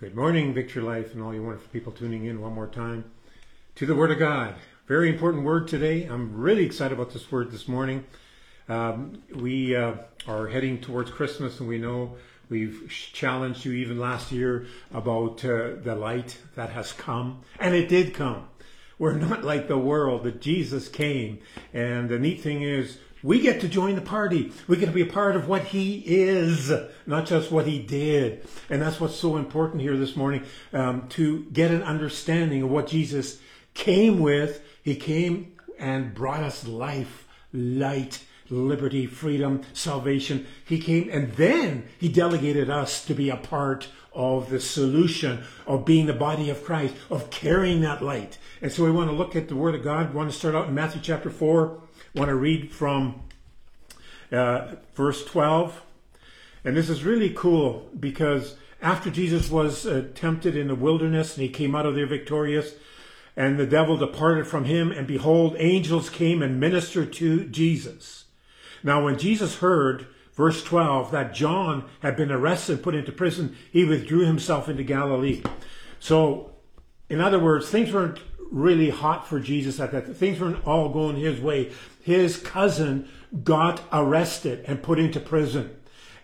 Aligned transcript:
Good 0.00 0.14
morning, 0.14 0.54
Victory 0.54 0.80
Life, 0.80 1.12
and 1.12 1.20
all 1.20 1.34
you 1.34 1.42
wonderful 1.42 1.70
people 1.72 1.90
tuning 1.90 2.26
in 2.26 2.40
one 2.40 2.52
more 2.52 2.68
time 2.68 3.10
to 3.74 3.84
the 3.84 3.96
Word 3.96 4.12
of 4.12 4.20
God. 4.20 4.54
Very 4.86 5.08
important 5.08 5.42
word 5.42 5.66
today. 5.66 6.04
I'm 6.04 6.36
really 6.36 6.64
excited 6.64 6.94
about 6.94 7.12
this 7.12 7.32
word 7.32 7.50
this 7.50 7.66
morning. 7.66 8.04
Um, 8.68 9.24
we 9.34 9.74
uh, 9.74 9.94
are 10.28 10.46
heading 10.46 10.80
towards 10.80 11.10
Christmas, 11.10 11.58
and 11.58 11.68
we 11.68 11.78
know 11.78 12.14
we've 12.48 12.88
challenged 13.12 13.64
you 13.64 13.72
even 13.72 13.98
last 13.98 14.30
year 14.30 14.66
about 14.94 15.44
uh, 15.44 15.70
the 15.82 15.96
light 15.96 16.38
that 16.54 16.70
has 16.70 16.92
come, 16.92 17.40
and 17.58 17.74
it 17.74 17.88
did 17.88 18.14
come. 18.14 18.46
We're 19.00 19.18
not 19.18 19.42
like 19.42 19.66
the 19.66 19.78
world, 19.78 20.22
that 20.22 20.40
Jesus 20.40 20.86
came. 20.86 21.40
And 21.74 22.08
the 22.08 22.20
neat 22.20 22.40
thing 22.40 22.62
is, 22.62 22.98
we 23.22 23.40
get 23.40 23.60
to 23.60 23.68
join 23.68 23.94
the 23.94 24.00
party. 24.00 24.52
We 24.66 24.76
get 24.76 24.86
to 24.86 24.92
be 24.92 25.02
a 25.02 25.06
part 25.06 25.36
of 25.36 25.48
what 25.48 25.64
he 25.64 26.02
is, 26.06 26.72
not 27.06 27.26
just 27.26 27.50
what 27.50 27.66
he 27.66 27.78
did. 27.78 28.46
And 28.70 28.80
that's 28.80 29.00
what's 29.00 29.16
so 29.16 29.36
important 29.36 29.82
here 29.82 29.96
this 29.96 30.16
morning 30.16 30.44
um, 30.72 31.08
to 31.10 31.44
get 31.52 31.70
an 31.70 31.82
understanding 31.82 32.62
of 32.62 32.70
what 32.70 32.86
Jesus 32.86 33.40
came 33.74 34.20
with. 34.20 34.62
He 34.82 34.94
came 34.94 35.52
and 35.78 36.14
brought 36.14 36.42
us 36.42 36.66
life, 36.66 37.26
light, 37.52 38.24
liberty, 38.50 39.06
freedom, 39.06 39.62
salvation. 39.72 40.46
He 40.64 40.78
came 40.78 41.08
and 41.10 41.32
then 41.32 41.88
he 41.98 42.08
delegated 42.08 42.70
us 42.70 43.04
to 43.06 43.14
be 43.14 43.30
a 43.30 43.36
part 43.36 43.88
of 44.12 44.50
the 44.50 44.60
solution 44.60 45.44
of 45.66 45.84
being 45.84 46.06
the 46.06 46.12
body 46.12 46.50
of 46.50 46.64
Christ, 46.64 46.94
of 47.10 47.30
carrying 47.30 47.80
that 47.82 48.02
light. 48.02 48.38
And 48.62 48.72
so 48.72 48.84
we 48.84 48.90
want 48.90 49.10
to 49.10 49.16
look 49.16 49.36
at 49.36 49.48
the 49.48 49.56
Word 49.56 49.74
of 49.74 49.84
God. 49.84 50.10
We 50.10 50.16
want 50.16 50.30
to 50.30 50.36
start 50.36 50.54
out 50.54 50.68
in 50.68 50.74
Matthew 50.74 51.00
chapter 51.02 51.30
4 51.30 51.80
want 52.14 52.28
to 52.28 52.34
read 52.34 52.70
from 52.70 53.22
uh, 54.32 54.74
verse 54.94 55.24
12. 55.24 55.82
And 56.64 56.76
this 56.76 56.88
is 56.88 57.04
really 57.04 57.30
cool 57.30 57.88
because 57.98 58.56
after 58.82 59.10
Jesus 59.10 59.50
was 59.50 59.86
uh, 59.86 60.08
tempted 60.14 60.56
in 60.56 60.68
the 60.68 60.74
wilderness 60.74 61.36
and 61.36 61.42
he 61.42 61.48
came 61.48 61.74
out 61.74 61.86
of 61.86 61.94
there 61.94 62.06
victorious, 62.06 62.74
and 63.36 63.56
the 63.56 63.66
devil 63.66 63.96
departed 63.96 64.48
from 64.48 64.64
him, 64.64 64.90
and 64.90 65.06
behold, 65.06 65.54
angels 65.58 66.10
came 66.10 66.42
and 66.42 66.58
ministered 66.58 67.12
to 67.12 67.44
Jesus. 67.44 68.24
Now, 68.82 69.04
when 69.04 69.16
Jesus 69.16 69.58
heard, 69.58 70.08
verse 70.38 70.62
12, 70.62 71.10
that 71.10 71.34
John 71.34 71.84
had 71.98 72.16
been 72.16 72.30
arrested 72.30 72.74
and 72.74 72.82
put 72.82 72.94
into 72.94 73.10
prison, 73.10 73.56
he 73.72 73.84
withdrew 73.84 74.24
himself 74.24 74.68
into 74.68 74.84
Galilee. 74.84 75.42
So, 75.98 76.52
in 77.10 77.20
other 77.20 77.40
words, 77.40 77.68
things 77.68 77.92
weren't 77.92 78.20
really 78.52 78.88
hot 78.88 79.26
for 79.26 79.40
Jesus 79.40 79.80
at 79.80 79.90
that. 79.90 80.16
Things 80.16 80.38
weren't 80.38 80.64
all 80.64 80.90
going 80.90 81.16
his 81.16 81.40
way. 81.40 81.72
His 82.04 82.36
cousin 82.38 83.08
got 83.42 83.82
arrested 83.92 84.64
and 84.68 84.80
put 84.80 85.00
into 85.00 85.18
prison. 85.18 85.76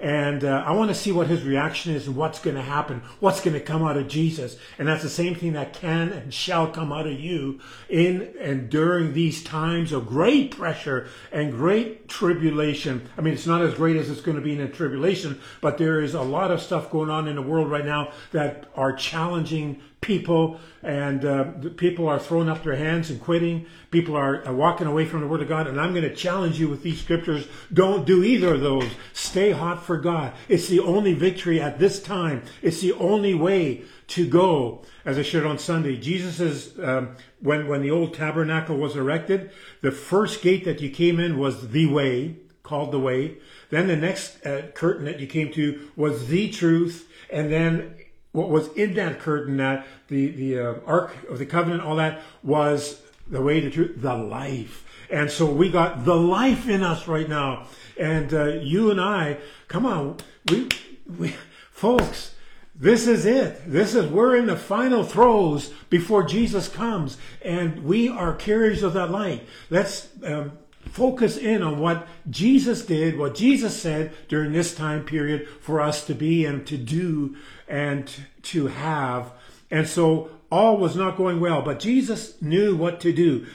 And 0.05 0.44
uh, 0.44 0.62
I 0.66 0.72
want 0.72 0.91
to 0.91 0.94
see 0.94 1.12
what 1.12 1.28
his 1.28 1.44
reaction 1.44 1.94
is 1.94 2.06
and 2.06 2.14
what's 2.14 2.38
going 2.38 2.56
to 2.56 2.62
happen, 2.62 3.00
what's 3.20 3.41
going 3.41 3.55
to 3.55 3.60
come 3.60 3.83
out 3.83 3.97
of 3.97 4.06
Jesus. 4.06 4.58
And 4.78 4.86
that's 4.86 5.02
the 5.02 5.08
same 5.08 5.34
thing 5.34 5.55
that 5.55 5.72
can 5.72 6.10
and 6.10 6.33
shall 6.33 6.70
come 6.70 6.92
out 6.92 7.06
of 7.06 7.19
you 7.19 7.58
in 7.88 8.34
and 8.38 8.69
during 8.69 9.14
these 9.14 9.42
times 9.42 9.92
of 9.92 10.06
great 10.06 10.50
pressure 10.50 11.08
and 11.32 11.52
great 11.52 12.06
tribulation. 12.06 13.08
I 13.16 13.22
mean, 13.22 13.32
it's 13.32 13.47
not 13.47 13.62
as 13.62 13.72
great 13.72 13.97
as 13.97 14.10
it's 14.10 14.20
going 14.20 14.36
to 14.36 14.42
be 14.42 14.52
in 14.52 14.60
a 14.60 14.69
tribulation, 14.69 15.41
but 15.62 15.78
there 15.78 16.02
is 16.02 16.12
a 16.12 16.20
lot 16.20 16.50
of 16.50 16.60
stuff 16.60 16.91
going 16.91 17.08
on 17.08 17.27
in 17.27 17.36
the 17.36 17.42
world 17.42 17.70
right 17.70 17.86
now 17.86 18.12
that 18.32 18.66
are 18.77 18.92
challenging 18.92 19.80
people, 20.05 20.60
and 20.82 21.25
uh, 21.25 21.44
people 21.77 22.06
are 22.06 22.19
throwing 22.19 22.48
up 22.48 22.62
their 22.62 22.77
hands 22.77 23.10
and 23.10 23.20
quitting. 23.20 23.66
People 23.91 24.14
are, 24.14 24.44
are 24.44 24.55
walking 24.55 24.86
away 24.86 25.06
from 25.06 25.20
the 25.20 25.27
Word 25.27 25.41
of 25.41 25.48
God, 25.48 25.66
and 25.66 25.80
I'm 25.80 25.92
going 25.92 26.08
to 26.08 26.14
challenge 26.14 26.60
you 26.60 26.69
with 26.69 26.82
these 26.82 27.00
scriptures. 27.00 27.47
Don't 27.72 28.06
do 28.06 28.22
either 28.22 28.55
of 28.55 28.60
those. 28.60 28.91
Stay 29.14 29.52
hot 29.52 29.82
for 29.82 29.94
God. 29.98 30.33
It's 30.48 30.69
the 30.69 30.81
only 30.81 31.14
victory 31.14 31.61
at 31.61 31.78
this 31.78 32.03
time. 32.03 32.42
It's 32.62 32.81
the 32.81 32.92
only 32.95 33.34
way 33.34 33.83
to 34.09 34.28
go. 34.28 34.83
As 35.05 35.19
I 35.19 35.23
shared 35.23 35.47
on 35.47 35.59
Sunday, 35.59 35.97
Jesus 35.97 36.41
is 36.41 36.78
um, 36.78 37.17
when 37.41 37.69
when 37.69 37.83
the 37.83 37.91
old 37.91 38.15
tabernacle 38.15 38.77
was 38.77 38.97
erected, 38.97 39.50
the 39.81 39.91
first 39.91 40.42
gate 40.42 40.65
that 40.65 40.81
you 40.81 40.91
came 40.91 41.19
in 41.19 41.38
was 41.38 41.71
the 41.71 41.87
way, 41.87 42.37
called 42.62 42.93
the 42.93 43.00
way. 43.00 43.37
Then 43.71 43.88
the 43.88 43.97
next 43.97 44.44
uh, 44.47 44.69
curtain 44.75 45.04
that 45.06 45.21
you 45.21 45.27
came 45.27 45.53
to 45.53 45.88
was 45.97 46.28
the 46.28 46.50
truth, 46.50 47.10
and 47.31 47.50
then 47.50 47.94
what 48.33 48.50
was 48.50 48.69
in 48.75 48.94
that 48.94 49.21
curtain, 49.21 49.56
that 49.59 49.87
the 50.09 50.28
the 50.28 50.59
uh, 50.59 50.75
Ark 50.87 51.15
of 51.28 51.38
the 51.38 51.47
Covenant, 51.47 51.83
all 51.83 51.97
that 51.97 52.22
was 52.43 53.00
the 53.27 53.41
way, 53.41 53.60
the 53.60 53.71
truth, 53.71 54.00
the 54.03 54.15
life. 54.15 54.84
And 55.14 55.30
so 55.30 55.47
we 55.47 55.70
got 55.70 56.04
the 56.04 56.16
life 56.16 56.69
in 56.69 56.82
us 56.82 57.06
right 57.06 57.28
now. 57.28 57.69
And 57.97 58.34
uh, 58.34 58.47
you 58.47 58.91
and 58.91 59.00
I, 59.00 59.38
come 59.69 59.86
on, 59.86 60.16
we, 60.50 60.69
we, 61.06 61.36
folks, 61.70 62.34
this 62.75 63.06
is 63.06 63.24
it. 63.24 63.62
This 63.64 63.94
is, 63.94 64.10
we're 64.10 64.34
in 64.34 64.47
the 64.47 64.56
final 64.56 65.04
throes 65.04 65.72
before 65.88 66.24
Jesus 66.24 66.69
comes. 66.69 67.16
And 67.42 67.84
we 67.84 68.08
are 68.08 68.34
carriers 68.34 68.82
of 68.82 68.94
that 68.94 69.12
light. 69.12 69.47
Let's 69.70 70.08
um, 70.24 70.58
focus 70.80 71.36
in 71.36 71.62
on 71.62 71.78
what 71.78 72.08
Jesus 72.28 72.84
did, 72.84 73.16
what 73.16 73.36
Jesus 73.36 73.80
said 73.80 74.12
during 74.26 74.53
this 74.53 74.74
time 74.74 75.04
period 75.04 75.47
for 75.60 75.80
us 75.80 76.04
to 76.06 76.14
be 76.16 76.44
and 76.44 76.66
to 76.66 76.76
do 76.76 77.36
and 77.69 78.12
to 78.42 78.66
have. 78.66 79.30
And 79.70 79.86
so 79.86 80.30
all 80.50 80.76
was 80.76 80.97
not 80.97 81.16
going 81.16 81.38
well, 81.38 81.62
but 81.62 81.78
Jesus 81.78 82.42
knew 82.42 82.74
what 82.74 82.98
to 83.03 83.12
do. 83.12 83.47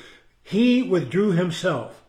He 0.50 0.82
withdrew 0.82 1.34
himself 1.34 2.04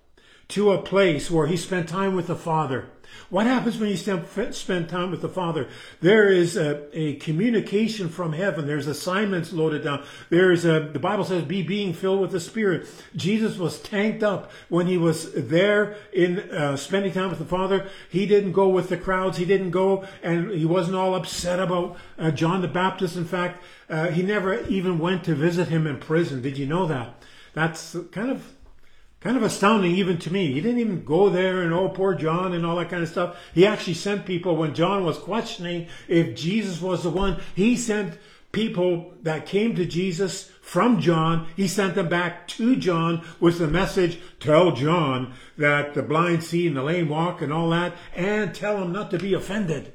to 0.49 0.73
a 0.73 0.81
place 0.81 1.31
where 1.31 1.47
he 1.47 1.59
spent 1.59 1.91
time 1.91 2.17
with 2.17 2.27
the 2.27 2.35
Father. 2.35 2.87
What 3.29 3.47
happens 3.47 3.77
when 3.77 3.91
you 3.91 3.99
spend 3.99 4.89
time 4.89 5.11
with 5.11 5.21
the 5.21 5.29
Father? 5.29 5.69
There 6.01 6.27
is 6.31 6.57
a, 6.57 6.89
a 6.99 7.17
communication 7.17 8.09
from 8.09 8.33
heaven. 8.33 8.67
There's 8.67 8.87
assignments 8.87 9.53
loaded 9.53 9.85
down. 9.85 10.07
There's 10.31 10.65
a, 10.65 10.89
the 10.91 10.99
Bible 10.99 11.25
says, 11.25 11.45
be 11.45 11.63
being 11.63 11.93
filled 11.93 12.23
with 12.23 12.31
the 12.31 12.41
Spirit. 12.41 12.89
Jesus 13.15 13.59
was 13.59 13.79
tanked 13.79 14.23
up 14.23 14.51
when 14.71 14.87
he 14.87 14.97
was 14.97 15.35
there 15.35 15.97
in 16.11 16.39
uh, 16.39 16.79
spending 16.79 17.13
time 17.13 17.29
with 17.29 17.41
the 17.41 17.45
Father. 17.45 17.91
He 18.09 18.25
didn't 18.25 18.53
go 18.53 18.71
with 18.71 18.89
the 18.89 18.97
crowds. 18.97 19.37
He 19.37 19.45
didn't 19.45 19.71
go 19.71 20.07
and 20.23 20.51
he 20.51 20.65
wasn't 20.65 20.97
all 20.97 21.15
upset 21.15 21.61
about 21.61 21.99
uh, 22.19 22.31
John 22.31 22.63
the 22.63 22.69
Baptist. 22.69 23.17
In 23.17 23.27
fact, 23.27 23.63
uh, 23.91 24.07
he 24.07 24.23
never 24.23 24.65
even 24.67 24.99
went 24.99 25.25
to 25.25 25.35
visit 25.35 25.69
him 25.69 25.87
in 25.87 25.99
prison. 25.99 26.41
Did 26.41 26.57
you 26.57 26.65
know 26.65 26.87
that? 26.87 27.20
That's 27.55 27.97
kind 28.13 28.31
of 28.31 28.55
kind 29.21 29.37
of 29.37 29.43
astounding 29.43 29.95
even 29.97 30.19
to 30.19 30.33
me. 30.33 30.53
He 30.53 30.61
didn't 30.61 30.81
even 30.81 31.05
go 31.05 31.29
there 31.29 31.63
and, 31.63 31.75
oh, 31.75 31.91
poor 31.91 32.15
John 32.15 32.55
and 32.55 32.65
all 32.65 32.77
that 32.77 32.89
kind 32.89 33.03
of 33.03 33.09
stuff. 33.09 33.37
He 33.55 33.67
actually 33.67 33.95
sent 33.95 34.25
people 34.25 34.57
when 34.57 34.75
John 34.75 35.05
was 35.05 35.19
questioning 35.19 35.89
if 36.09 36.35
Jesus 36.35 36.81
was 36.81 37.03
the 37.03 37.11
one, 37.11 37.41
he 37.55 37.77
sent 37.77 38.19
people 38.53 39.13
that 39.23 39.47
came 39.47 39.77
to 39.77 39.85
Jesus 39.85 40.51
from 40.61 41.01
John, 41.01 41.49
he 41.57 41.67
sent 41.69 41.95
them 41.95 42.09
back 42.09 42.47
to 42.49 42.77
John 42.77 43.25
with 43.41 43.59
the 43.59 43.67
message, 43.67 44.21
tell 44.39 44.73
John 44.73 45.35
that 45.57 45.95
the 45.95 46.03
blind 46.03 46.45
see 46.45 46.67
and 46.67 46.77
the 46.77 46.83
lame 46.83 47.09
walk 47.09 47.43
and 47.43 47.53
all 47.53 47.71
that, 47.71 47.95
and 48.15 48.55
tell 48.55 48.83
him 48.83 48.93
not 48.93 49.11
to 49.11 49.19
be 49.19 49.35
offended. 49.35 49.93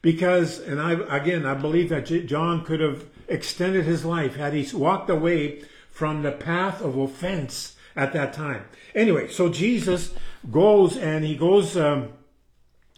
Because, 0.00 0.58
and 0.58 0.80
I, 0.80 0.92
again, 1.16 1.46
I 1.46 1.54
believe 1.54 1.88
that 1.90 2.26
John 2.26 2.64
could 2.64 2.80
have 2.80 3.04
extended 3.28 3.84
his 3.84 4.04
life 4.04 4.36
had 4.36 4.52
he 4.52 4.76
walked 4.76 5.10
away 5.10 5.62
from 5.92 6.22
the 6.22 6.32
path 6.32 6.80
of 6.80 6.96
offense 6.96 7.76
at 7.94 8.12
that 8.14 8.32
time. 8.32 8.64
Anyway, 8.94 9.28
so 9.28 9.48
Jesus 9.48 10.12
goes 10.50 10.96
and 10.96 11.24
he 11.24 11.36
goes, 11.36 11.76
um, 11.76 12.08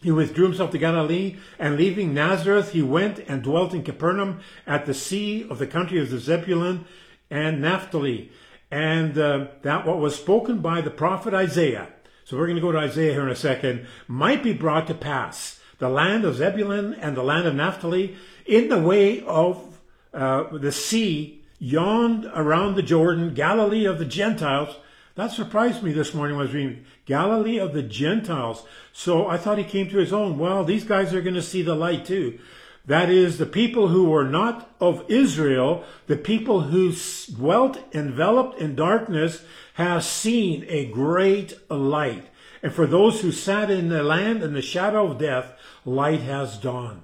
he 0.01 0.11
withdrew 0.11 0.45
himself 0.47 0.71
to 0.71 0.79
Galilee 0.79 1.37
and 1.59 1.77
leaving 1.77 2.15
Nazareth, 2.15 2.73
he 2.73 2.83
went 2.83 3.19
and 3.19 3.43
dwelt 3.43 3.75
in 3.75 3.83
Capernaum 3.83 4.41
at 4.67 4.87
the 4.87 4.95
sea 4.95 5.47
of 5.49 5.59
the 5.59 5.67
country 5.67 5.99
of 5.99 6.11
the 6.11 6.19
Zebulun 6.19 6.85
and 7.31 7.61
Naphtali. 7.61 8.31
And 8.71 9.19
uh, 9.19 9.49
that 9.63 9.87
what 9.87 9.99
was 9.99 10.15
spoken 10.15 10.61
by 10.61 10.81
the 10.81 10.91
prophet 10.91 11.35
Isaiah. 11.35 11.89
So 12.25 12.37
we're 12.37 12.47
going 12.47 12.57
to 12.57 12.63
go 12.63 12.73
to 12.73 12.79
Isaiah 12.79 13.13
here 13.13 13.23
in 13.23 13.31
a 13.31 13.37
second, 13.37 13.87
might 14.09 14.43
be 14.43 14.53
brought 14.53 14.87
to 14.87 14.95
pass. 14.95 15.61
The 15.79 15.89
land 15.89 16.25
of 16.25 16.37
Zebulun 16.37 16.95
and 16.95 17.17
the 17.17 17.23
land 17.23 17.47
of 17.47 17.55
Naphtali 17.55 18.17
in 18.47 18.69
the 18.69 18.81
way 18.81 19.21
of 19.23 19.79
uh, 20.13 20.57
the 20.57 20.73
sea 20.73 21.44
yawned 21.59 22.27
around 22.35 22.75
the 22.75 22.83
Jordan, 22.83 23.35
Galilee 23.35 23.85
of 23.85 23.99
the 23.99 24.05
Gentiles, 24.05 24.77
that 25.17 25.31
surprised 25.31 25.83
me 25.83 25.93
this 25.93 26.13
morning 26.13 26.37
when 26.37 26.47
I 26.47 26.47
was 26.47 26.55
reading 26.55 26.85
Galilee 27.05 27.59
of 27.59 27.73
the 27.73 27.85
Gentiles. 27.85 28.65
So 28.93 29.29
I 29.29 29.37
thought 29.37 29.59
he 29.59 29.65
came 29.65 29.89
to 29.91 29.99
his 29.99 30.13
own. 30.13 30.39
Well, 30.39 30.65
these 30.65 30.85
guys 30.85 31.15
are 31.15 31.23
going 31.23 31.35
to 31.35 31.43
see 31.43 31.63
the 31.63 31.77
light 31.77 32.05
too. 32.05 32.41
That 32.87 33.09
is, 33.09 33.39
the 33.39 33.47
people 33.47 33.89
who 33.89 34.11
were 34.11 34.29
not 34.29 34.75
of 34.81 35.05
Israel, 35.09 35.85
the 36.07 36.17
people 36.17 36.63
who 36.63 36.93
dwelt 37.33 37.79
enveloped 37.95 38.59
in 38.59 38.75
darkness, 38.75 39.43
have 39.75 40.05
seen 40.05 40.67
a 40.69 40.87
great 40.87 41.55
light. 41.71 42.27
And 42.63 42.73
for 42.73 42.87
those 42.87 43.21
who 43.21 43.33
sat 43.33 43.71
in 43.71 43.89
the 43.89 44.03
land 44.03 44.43
in 44.43 44.53
the 44.53 44.63
shadow 44.63 45.11
of 45.11 45.19
death, 45.19 45.53
light 45.85 46.21
has 46.21 46.59
dawned. 46.59 47.03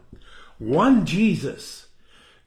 One 0.58 1.06
Jesus 1.06 1.86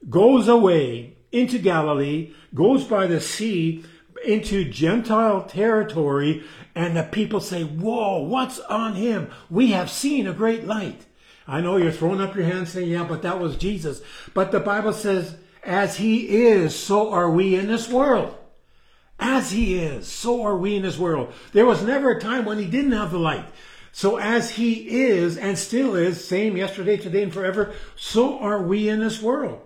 goes 0.08 0.46
away 0.46 1.16
into 1.34 1.58
Galilee, 1.58 2.32
goes 2.54 2.84
by 2.84 3.06
the 3.06 3.20
sea, 3.20 3.84
into 4.24 4.64
Gentile 4.64 5.42
territory, 5.42 6.44
and 6.74 6.96
the 6.96 7.02
people 7.02 7.40
say, 7.40 7.64
Whoa, 7.64 8.22
what's 8.22 8.60
on 8.60 8.94
him? 8.94 9.30
We 9.50 9.72
have 9.72 9.90
seen 9.90 10.26
a 10.26 10.32
great 10.32 10.64
light. 10.64 11.04
I 11.46 11.60
know 11.60 11.76
you're 11.76 11.92
throwing 11.92 12.20
up 12.20 12.34
your 12.34 12.46
hands 12.46 12.70
saying, 12.72 12.90
yeah, 12.90 13.04
but 13.04 13.22
that 13.22 13.38
was 13.38 13.56
Jesus. 13.56 14.00
But 14.32 14.50
the 14.50 14.60
Bible 14.60 14.92
says, 14.92 15.36
as 15.62 15.96
he 15.96 16.28
is, 16.28 16.74
so 16.74 17.12
are 17.12 17.30
we 17.30 17.54
in 17.54 17.66
this 17.66 17.88
world. 17.88 18.34
As 19.18 19.52
he 19.52 19.76
is, 19.78 20.06
so 20.06 20.42
are 20.42 20.56
we 20.56 20.76
in 20.76 20.82
this 20.82 20.98
world. 20.98 21.32
There 21.52 21.66
was 21.66 21.82
never 21.82 22.10
a 22.10 22.20
time 22.20 22.44
when 22.44 22.58
he 22.58 22.66
didn't 22.66 22.92
have 22.92 23.10
the 23.10 23.18
light. 23.18 23.44
So 23.92 24.16
as 24.16 24.52
he 24.52 25.06
is 25.06 25.36
and 25.36 25.56
still 25.56 25.94
is, 25.94 26.24
same 26.24 26.56
yesterday, 26.56 26.96
today, 26.96 27.22
and 27.22 27.32
forever, 27.32 27.72
so 27.94 28.38
are 28.40 28.62
we 28.62 28.88
in 28.88 29.00
this 29.00 29.22
world. 29.22 29.60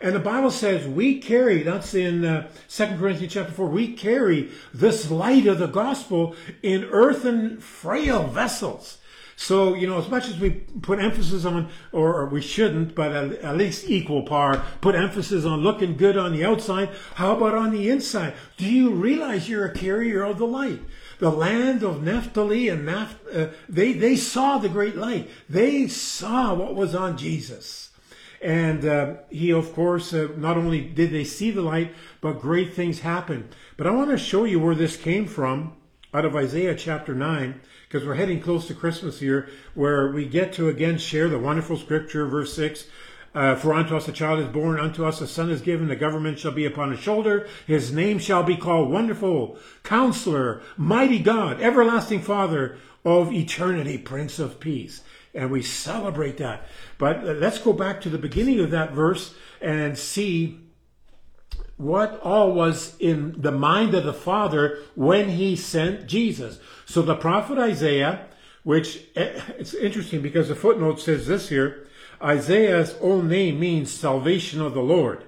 And 0.00 0.14
the 0.14 0.20
Bible 0.20 0.50
says 0.50 0.86
we 0.86 1.18
carry, 1.18 1.62
that's 1.62 1.94
in 1.94 2.24
uh, 2.24 2.48
2 2.68 2.86
Corinthians 2.98 3.32
chapter 3.32 3.52
4, 3.52 3.66
we 3.66 3.92
carry 3.94 4.50
this 4.74 5.10
light 5.10 5.46
of 5.46 5.58
the 5.58 5.66
gospel 5.66 6.36
in 6.62 6.84
earthen 6.84 7.60
frail 7.60 8.26
vessels. 8.26 8.98
So, 9.38 9.74
you 9.74 9.86
know, 9.86 9.98
as 9.98 10.08
much 10.08 10.28
as 10.28 10.38
we 10.38 10.50
put 10.50 10.98
emphasis 10.98 11.44
on, 11.44 11.68
or 11.92 12.24
we 12.26 12.40
shouldn't, 12.40 12.94
but 12.94 13.12
at 13.12 13.56
least 13.56 13.88
equal 13.88 14.22
par, 14.22 14.64
put 14.80 14.94
emphasis 14.94 15.44
on 15.44 15.60
looking 15.60 15.96
good 15.98 16.16
on 16.16 16.32
the 16.32 16.44
outside, 16.44 16.88
how 17.16 17.36
about 17.36 17.54
on 17.54 17.70
the 17.70 17.90
inside? 17.90 18.32
Do 18.56 18.64
you 18.64 18.90
realize 18.90 19.48
you're 19.48 19.66
a 19.66 19.74
carrier 19.74 20.24
of 20.24 20.38
the 20.38 20.46
light? 20.46 20.80
The 21.18 21.30
land 21.30 21.82
of 21.82 22.02
Naphtali 22.02 22.68
and 22.68 22.88
Napht- 22.88 23.34
uh, 23.34 23.52
they, 23.68 23.92
they 23.92 24.16
saw 24.16 24.56
the 24.56 24.70
great 24.70 24.96
light. 24.96 25.30
They 25.50 25.86
saw 25.86 26.54
what 26.54 26.74
was 26.74 26.94
on 26.94 27.18
Jesus. 27.18 27.85
And 28.42 28.84
uh, 28.84 29.14
he, 29.30 29.52
of 29.52 29.72
course, 29.72 30.12
uh, 30.12 30.28
not 30.36 30.56
only 30.56 30.80
did 30.80 31.10
they 31.10 31.24
see 31.24 31.50
the 31.50 31.62
light, 31.62 31.94
but 32.20 32.40
great 32.40 32.74
things 32.74 33.00
happened. 33.00 33.54
But 33.76 33.86
I 33.86 33.90
want 33.90 34.10
to 34.10 34.18
show 34.18 34.44
you 34.44 34.60
where 34.60 34.74
this 34.74 34.96
came 34.96 35.26
from 35.26 35.76
out 36.12 36.24
of 36.24 36.36
Isaiah 36.36 36.74
chapter 36.74 37.14
9, 37.14 37.60
because 37.88 38.06
we're 38.06 38.14
heading 38.14 38.40
close 38.40 38.66
to 38.68 38.74
Christmas 38.74 39.20
here, 39.20 39.48
where 39.74 40.10
we 40.10 40.26
get 40.26 40.52
to 40.54 40.68
again 40.68 40.98
share 40.98 41.28
the 41.28 41.38
wonderful 41.38 41.76
scripture, 41.76 42.26
verse 42.26 42.54
6. 42.54 42.86
Uh, 43.34 43.54
for 43.54 43.74
unto 43.74 43.94
us 43.94 44.08
a 44.08 44.12
child 44.12 44.40
is 44.40 44.48
born, 44.48 44.80
unto 44.80 45.04
us 45.04 45.20
a 45.20 45.26
son 45.26 45.50
is 45.50 45.60
given, 45.60 45.88
the 45.88 45.96
government 45.96 46.38
shall 46.38 46.52
be 46.52 46.64
upon 46.64 46.90
his 46.90 47.00
shoulder. 47.00 47.46
His 47.66 47.92
name 47.92 48.18
shall 48.18 48.42
be 48.42 48.56
called 48.56 48.90
Wonderful, 48.90 49.58
Counselor, 49.82 50.62
Mighty 50.78 51.18
God, 51.18 51.60
Everlasting 51.60 52.22
Father 52.22 52.78
of 53.04 53.30
Eternity, 53.30 53.98
Prince 53.98 54.38
of 54.38 54.58
Peace. 54.58 55.02
And 55.36 55.50
we 55.50 55.62
celebrate 55.62 56.38
that. 56.38 56.66
But 56.98 57.22
let's 57.24 57.58
go 57.58 57.72
back 57.72 58.00
to 58.00 58.08
the 58.08 58.18
beginning 58.18 58.58
of 58.60 58.70
that 58.70 58.92
verse 58.92 59.34
and 59.60 59.96
see 59.96 60.60
what 61.76 62.18
all 62.22 62.52
was 62.52 62.96
in 62.98 63.40
the 63.40 63.52
mind 63.52 63.94
of 63.94 64.04
the 64.04 64.14
Father 64.14 64.78
when 64.94 65.30
he 65.30 65.54
sent 65.56 66.06
Jesus. 66.06 66.58
So 66.86 67.02
the 67.02 67.14
prophet 67.14 67.58
Isaiah, 67.58 68.26
which 68.62 69.04
eh, 69.14 69.40
it's 69.58 69.74
interesting 69.74 70.22
because 70.22 70.48
the 70.48 70.54
footnote 70.54 71.00
says 71.00 71.26
this 71.26 71.48
here 71.48 71.86
Isaiah's 72.22 72.94
own 73.02 73.28
name 73.28 73.60
means 73.60 73.90
salvation 73.90 74.62
of 74.62 74.72
the 74.72 74.80
Lord, 74.80 75.24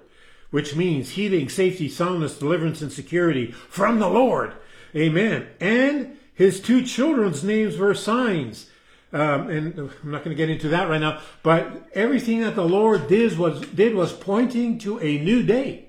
which 0.51 0.75
means 0.75 1.11
healing, 1.11 1.51
safety, 1.51 1.89
soundness, 1.89 2.39
deliverance, 2.39 2.81
and 2.81 2.91
security 2.91 3.53
from 3.53 3.99
the 3.99 4.09
Lord. 4.09 4.55
Amen. 4.97 5.49
And 5.61 6.17
his 6.33 6.61
two 6.61 6.83
children's 6.83 7.45
names 7.45 7.77
were 7.77 7.95
signs. 7.95 8.71
Um, 9.13 9.49
and 9.49 9.79
I'm 9.79 10.11
not 10.11 10.23
going 10.23 10.37
to 10.37 10.41
get 10.41 10.51
into 10.51 10.69
that 10.69 10.89
right 10.89 11.01
now, 11.01 11.21
but 11.43 11.89
everything 11.95 12.41
that 12.41 12.55
the 12.55 12.65
Lord 12.65 13.09
did 13.09 13.39
was, 13.39 13.61
did 13.69 13.95
was 13.95 14.13
pointing 14.13 14.79
to 14.81 14.99
a 15.01 15.19
new 15.19 15.43
day. 15.43 15.89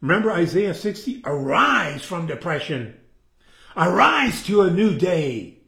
Remember 0.00 0.32
Isaiah 0.32 0.74
60? 0.74 1.22
Arise 1.24 2.02
from 2.02 2.26
depression. 2.26 2.96
Arise 3.76 4.42
to 4.44 4.62
a 4.62 4.70
new 4.70 4.96
day. 4.96 5.58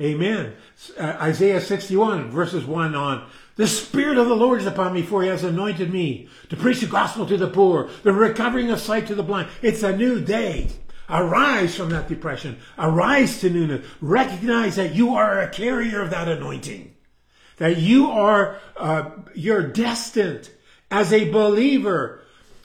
Amen. 0.00 0.54
Uh, 0.98 1.16
Isaiah 1.20 1.60
61 1.60 2.30
verses 2.30 2.64
1 2.64 2.94
on. 2.94 3.28
The 3.56 3.66
Spirit 3.66 4.16
of 4.16 4.28
the 4.28 4.34
Lord 4.34 4.60
is 4.60 4.66
upon 4.66 4.94
me, 4.94 5.02
for 5.02 5.22
he 5.22 5.28
has 5.28 5.44
anointed 5.44 5.92
me 5.92 6.28
to 6.48 6.56
preach 6.56 6.80
the 6.80 6.86
gospel 6.86 7.26
to 7.26 7.36
the 7.36 7.48
poor, 7.48 7.90
the 8.02 8.12
recovering 8.12 8.70
of 8.70 8.80
sight 8.80 9.06
to 9.08 9.14
the 9.14 9.22
blind. 9.22 9.48
It's 9.60 9.82
a 9.82 9.96
new 9.96 10.20
day. 10.20 10.68
Arise 11.12 11.76
from 11.76 11.90
that 11.90 12.08
depression. 12.08 12.58
Arise 12.78 13.40
to 13.40 13.50
newness. 13.50 13.86
Recognize 14.00 14.76
that 14.76 14.94
you 14.94 15.14
are 15.14 15.40
a 15.40 15.48
carrier 15.48 16.02
of 16.02 16.10
that 16.10 16.28
anointing. 16.28 16.94
That 17.58 17.76
you 17.76 18.10
are, 18.10 18.58
uh, 18.76 19.10
you're 19.34 19.68
destined 19.68 20.50
as 20.90 21.12
a 21.12 21.30
believer 21.30 22.22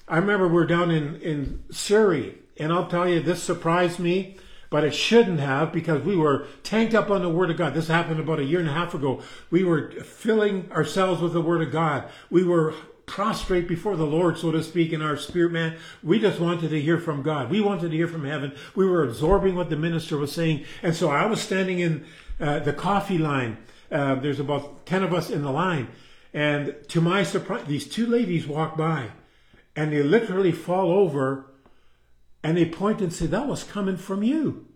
I 0.07 0.17
remember 0.17 0.47
we 0.47 0.61
are 0.61 0.65
down 0.65 0.89
in, 0.89 1.19
in 1.21 1.63
Surrey, 1.69 2.35
and 2.57 2.71
I'll 2.71 2.87
tell 2.87 3.09
you, 3.09 3.19
this 3.19 3.43
surprised 3.43 3.99
me, 3.99 4.37
but 4.69 4.85
it 4.85 4.95
shouldn't 4.95 5.41
have 5.41 5.73
because 5.73 6.01
we 6.01 6.15
were 6.15 6.47
tanked 6.63 6.93
up 6.93 7.09
on 7.09 7.23
the 7.23 7.29
Word 7.29 7.51
of 7.51 7.57
God. 7.57 7.73
This 7.73 7.89
happened 7.89 8.19
about 8.19 8.39
a 8.39 8.45
year 8.45 8.59
and 8.59 8.69
a 8.69 8.73
half 8.73 8.93
ago. 8.93 9.21
We 9.51 9.65
were 9.65 9.91
filling 9.91 10.71
ourselves 10.71 11.21
with 11.21 11.33
the 11.33 11.41
Word 11.41 11.61
of 11.61 11.73
God. 11.73 12.09
We 12.29 12.45
were 12.45 12.73
prostrate 13.07 13.67
before 13.67 13.95
the 13.95 14.05
Lord, 14.05 14.37
so 14.37 14.51
to 14.51 14.61
speak, 14.61 14.93
in 14.93 15.01
our 15.01 15.17
spirit, 15.17 15.51
man. 15.51 15.77
We 16.03 16.19
just 16.19 16.39
wanted 16.39 16.69
to 16.69 16.79
hear 16.79 16.99
from 16.99 17.23
God. 17.23 17.49
We 17.49 17.61
wanted 17.61 17.89
to 17.89 17.97
hear 17.97 18.07
from 18.07 18.25
heaven. 18.25 18.53
We 18.75 18.85
were 18.85 19.03
absorbing 19.03 19.55
what 19.55 19.71
the 19.71 19.75
minister 19.75 20.17
was 20.17 20.31
saying. 20.31 20.65
And 20.83 20.93
so 20.93 21.09
I 21.09 21.25
was 21.25 21.41
standing 21.41 21.79
in 21.79 22.05
uh, 22.39 22.59
the 22.59 22.73
coffee 22.73 23.17
line. 23.17 23.57
Uh, 23.91 24.15
there's 24.15 24.39
about 24.39 24.85
10 24.85 25.03
of 25.03 25.13
us 25.13 25.31
in 25.31 25.41
the 25.41 25.51
line. 25.51 25.87
And 26.33 26.75
to 26.89 27.01
my 27.01 27.23
surprise, 27.23 27.65
these 27.65 27.87
two 27.87 28.05
ladies 28.05 28.45
walk 28.45 28.77
by 28.77 29.07
and 29.75 29.91
they 29.91 30.03
literally 30.03 30.51
fall 30.51 30.91
over 30.91 31.45
and 32.43 32.57
they 32.57 32.65
point 32.65 33.01
and 33.01 33.11
say, 33.11 33.25
That 33.25 33.47
was 33.47 33.63
coming 33.63 33.97
from 33.97 34.21
you, 34.21 34.67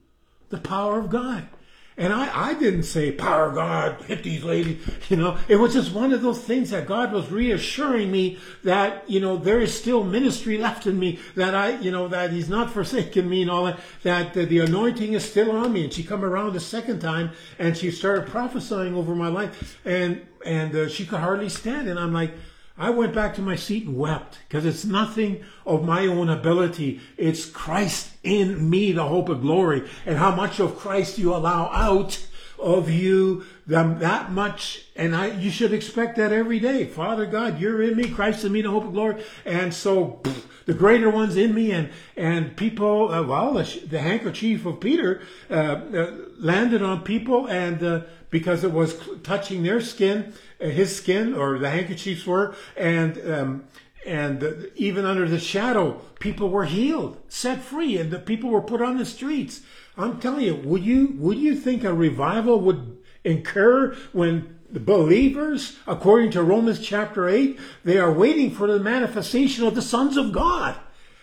the 0.50 0.57
power 0.57 0.98
of 0.98 1.10
God. 1.10 1.48
And 1.97 2.13
I, 2.13 2.51
I 2.51 2.53
didn't 2.53 2.83
say, 2.83 3.11
Power 3.11 3.51
God, 3.51 4.01
hit 4.03 4.23
these 4.23 4.43
ladies. 4.43 4.81
You 5.09 5.17
know, 5.17 5.38
it 5.49 5.57
was 5.57 5.73
just 5.73 5.91
one 5.91 6.13
of 6.13 6.21
those 6.21 6.39
things 6.39 6.69
that 6.69 6.88
God 6.88 7.11
was 7.11 7.29
reassuring 7.29 8.09
me 8.09 8.38
that, 8.63 9.09
you 9.09 9.19
know, 9.19 9.35
there 9.35 9.59
is 9.59 9.77
still 9.77 10.03
ministry 10.03 10.57
left 10.57 10.88
in 10.88 10.97
me, 10.97 11.19
that 11.35 11.53
I, 11.53 11.77
you 11.79 11.91
know, 11.91 12.07
that 12.07 12.31
He's 12.31 12.47
not 12.47 12.71
forsaken 12.71 13.29
me 13.29 13.41
and 13.41 13.51
all 13.51 13.65
that, 13.65 13.79
that 14.03 14.33
the, 14.33 14.45
the 14.45 14.59
anointing 14.59 15.13
is 15.13 15.29
still 15.29 15.51
on 15.51 15.73
me. 15.73 15.83
And 15.83 15.93
she 15.93 16.03
come 16.03 16.23
around 16.23 16.55
a 16.55 16.61
second 16.61 17.01
time 17.01 17.31
and 17.59 17.75
she 17.75 17.91
started 17.91 18.27
prophesying 18.27 18.95
over 18.95 19.13
my 19.13 19.27
life 19.27 19.79
and, 19.85 20.25
and 20.45 20.73
uh, 20.73 20.88
she 20.88 21.05
could 21.05 21.19
hardly 21.19 21.49
stand. 21.49 21.89
And 21.89 21.99
I'm 21.99 22.13
like, 22.13 22.31
I 22.77 22.89
went 22.89 23.13
back 23.13 23.35
to 23.35 23.41
my 23.41 23.56
seat 23.56 23.85
and 23.85 23.97
wept 23.97 24.39
because 24.47 24.65
it's 24.65 24.85
nothing 24.85 25.44
of 25.65 25.85
my 25.85 26.07
own 26.07 26.29
ability. 26.29 27.01
It's 27.18 27.45
Christ 27.45 28.12
in 28.23 28.69
me, 28.69 28.91
the 28.91 29.07
hope 29.07 29.29
of 29.29 29.41
glory. 29.41 29.89
And 30.06 30.18
how 30.18 30.35
much 30.35 30.59
of 30.59 30.77
Christ 30.77 31.18
you 31.18 31.33
allow 31.33 31.69
out 31.71 32.25
of 32.62 32.89
you, 32.89 33.44
that 33.68 34.31
much. 34.31 34.85
And 34.95 35.15
I, 35.15 35.27
you 35.27 35.50
should 35.50 35.73
expect 35.73 36.18
that 36.18 36.31
every 36.31 36.59
day. 36.59 36.85
Father 36.85 37.25
God, 37.25 37.59
you're 37.59 37.81
in 37.81 37.97
me, 37.97 38.09
Christ 38.09 38.45
in 38.45 38.51
me, 38.51 38.62
the 38.62 38.69
hope 38.69 38.85
of 38.85 38.94
glory. 38.94 39.24
And 39.45 39.74
so 39.74 40.21
the 40.65 40.74
greater 40.74 41.10
ones 41.10 41.36
in 41.38 41.53
me 41.53 41.72
and, 41.72 41.89
and 42.15 42.55
people, 42.55 43.12
uh, 43.12 43.24
well, 43.24 43.53
the, 43.53 43.63
the, 43.88 44.00
handkerchief 44.00 44.65
of 44.65 44.79
Peter, 44.79 45.22
uh, 45.50 45.53
uh, 45.53 46.17
landed 46.38 46.81
on 46.81 47.01
people 47.01 47.48
and, 47.48 47.84
uh, 47.84 48.01
because 48.29 48.63
it 48.63 48.72
was 48.72 48.98
touching 49.24 49.63
their 49.63 49.81
skin, 49.81 50.34
his 50.70 50.96
skin 50.96 51.34
or 51.34 51.60
the 51.60 51.70
handkerchiefs 51.70 52.25
were, 52.25 52.56
and 52.77 53.18
um, 53.30 53.63
and 54.06 54.70
even 54.75 55.06
under 55.06 55.27
the 55.27 55.39
shadow, 55.39 56.01
people 56.20 56.50
were 56.50 56.65
healed, 56.65 57.22
set 57.27 57.62
free, 57.62 57.98
and 57.98 58.12
the 58.12 58.20
people 58.20 58.50
were 58.50 58.62
put 58.62 58.82
on 58.82 58.98
the 58.98 59.06
streets. 59.06 59.62
I'm 59.98 60.20
telling 60.20 60.46
you, 60.46 60.56
would 60.56 60.84
you 60.84 61.15
would 61.18 61.38
you 61.38 61.56
think 61.56 61.84
a 61.84 61.94
revival 61.94 62.60
would 62.62 62.98
incur 63.24 63.96
when 64.12 64.60
the 64.72 64.80
believers, 64.80 65.77
according 65.86 66.32
to 66.32 66.44
Romans 66.44 66.80
chapter 66.80 67.27
8, 67.27 67.60
they 67.84 67.98
are 67.98 68.12
waiting 68.12 68.51
for 68.51 68.68
the 68.68 68.80
manifestation 68.80 69.65
of 69.65 69.75
the 69.75 69.82
sons 69.82 70.15
of 70.15 70.32
God. 70.32 70.77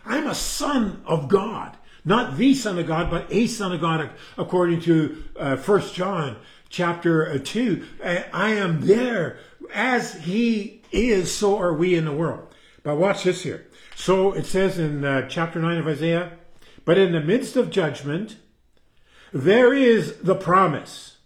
I'm 0.04 0.26
a 0.26 0.34
son 0.34 1.02
of 1.06 1.28
God. 1.28 1.76
Not 2.04 2.36
the 2.36 2.54
son 2.54 2.78
of 2.78 2.86
God, 2.86 3.10
but 3.10 3.26
a 3.30 3.46
son 3.46 3.72
of 3.72 3.80
God, 3.80 4.10
according 4.36 4.80
to 4.82 5.24
uh, 5.36 5.56
1 5.56 5.80
John 5.92 6.36
chapter 6.68 7.30
uh, 7.30 7.38
2. 7.42 7.84
I 8.02 8.50
am 8.50 8.86
there. 8.86 9.38
As 9.72 10.14
he 10.14 10.82
is, 10.92 11.34
so 11.34 11.58
are 11.58 11.74
we 11.74 11.94
in 11.94 12.04
the 12.04 12.12
world. 12.12 12.54
But 12.82 12.96
watch 12.96 13.24
this 13.24 13.42
here. 13.42 13.66
So 13.94 14.32
it 14.32 14.46
says 14.46 14.78
in 14.78 15.04
uh, 15.04 15.28
chapter 15.28 15.60
9 15.60 15.78
of 15.78 15.86
Isaiah, 15.86 16.32
but 16.84 16.96
in 16.96 17.12
the 17.12 17.20
midst 17.20 17.56
of 17.56 17.70
judgment, 17.70 18.36
there 19.32 19.74
is 19.74 20.18
the 20.18 20.34
promise 20.34 21.18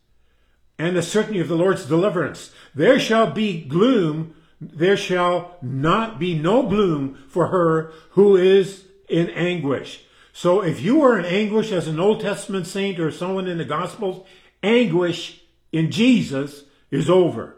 and 0.79 0.97
the 0.97 1.03
certainty 1.03 1.39
of 1.39 1.49
the 1.49 1.55
Lord's 1.55 1.87
deliverance. 1.87 2.51
There 2.75 2.99
shall 2.99 3.31
be 3.31 3.61
gloom, 3.61 4.35
there 4.61 4.97
shall 4.97 5.57
not 5.63 6.19
be 6.19 6.37
no 6.37 6.67
gloom 6.67 7.23
for 7.29 7.49
her 7.49 7.93
who 8.11 8.37
is 8.37 8.87
in 9.09 9.31
anguish. 9.31 10.05
So 10.33 10.63
if 10.63 10.81
you 10.81 11.03
are 11.03 11.19
in 11.19 11.27
anguish 11.27 11.71
as 11.71 11.87
an 11.87 12.01
Old 12.01 12.21
Testament 12.21 12.67
saint 12.67 12.99
or 12.99 13.11
someone 13.11 13.47
in 13.47 13.59
the 13.59 13.65
Gospels, 13.65 14.27
anguish 14.63 15.43
in 15.73 15.91
Jesus 15.91 16.65
is 16.91 17.09
over. 17.09 17.57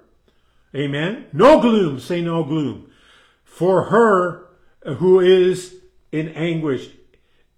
Amen. 0.75 1.27
No 1.33 1.61
gloom, 1.61 2.01
say 2.01 2.21
no 2.21 2.45
gloom. 2.45 2.91
For 3.45 3.85
her 3.85 4.49
who 4.85 5.21
is 5.21 5.77
in 6.13 6.29
anguish. 6.31 6.91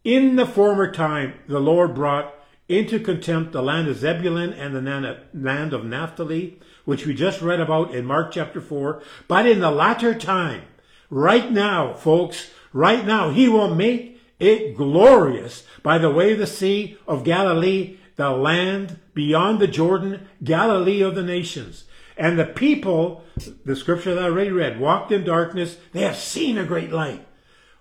In 0.04 0.36
the 0.36 0.46
former 0.46 0.90
time, 0.92 1.34
the 1.48 1.60
Lord 1.60 1.94
brought 1.94 2.32
into 2.68 2.98
contempt 2.98 3.52
the 3.52 3.62
land 3.62 3.88
of 3.88 3.96
Zebulun 3.96 4.52
and 4.52 4.74
the 4.74 5.18
land 5.34 5.72
of 5.72 5.84
Naphtali, 5.84 6.60
which 6.84 7.06
we 7.06 7.14
just 7.14 7.40
read 7.42 7.60
about 7.60 7.94
in 7.94 8.04
Mark 8.04 8.32
chapter 8.32 8.60
4. 8.60 9.02
But 9.28 9.46
in 9.46 9.60
the 9.60 9.70
latter 9.70 10.14
time, 10.14 10.62
right 11.10 11.50
now, 11.50 11.92
folks, 11.92 12.50
right 12.72 13.04
now, 13.04 13.30
he 13.30 13.48
will 13.48 13.74
make 13.74 14.20
it 14.38 14.76
glorious 14.76 15.64
by 15.82 15.98
the 15.98 16.10
way 16.10 16.32
of 16.32 16.38
the 16.38 16.46
sea 16.46 16.98
of 17.06 17.24
Galilee, 17.24 17.98
the 18.16 18.30
land 18.30 18.98
beyond 19.16 19.58
the 19.58 19.66
Jordan, 19.66 20.28
Galilee 20.44 21.00
of 21.00 21.14
the 21.14 21.22
nations. 21.22 21.84
And 22.18 22.38
the 22.38 22.44
people, 22.44 23.24
the 23.64 23.74
scripture 23.74 24.14
that 24.14 24.22
I 24.22 24.26
already 24.26 24.50
read, 24.50 24.78
walked 24.78 25.10
in 25.10 25.24
darkness. 25.24 25.78
They 25.92 26.02
have 26.02 26.16
seen 26.16 26.58
a 26.58 26.64
great 26.64 26.92
light. 26.92 27.26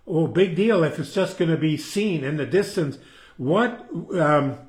Oh, 0.08 0.28
big 0.28 0.56
deal 0.56 0.82
if 0.84 0.98
it's 0.98 1.14
just 1.14 1.38
going 1.38 1.52
to 1.52 1.58
be 1.58 1.76
seen 1.76 2.24
in 2.24 2.38
the 2.38 2.46
distance. 2.46 2.98
What, 3.36 3.86
um, 4.18 4.60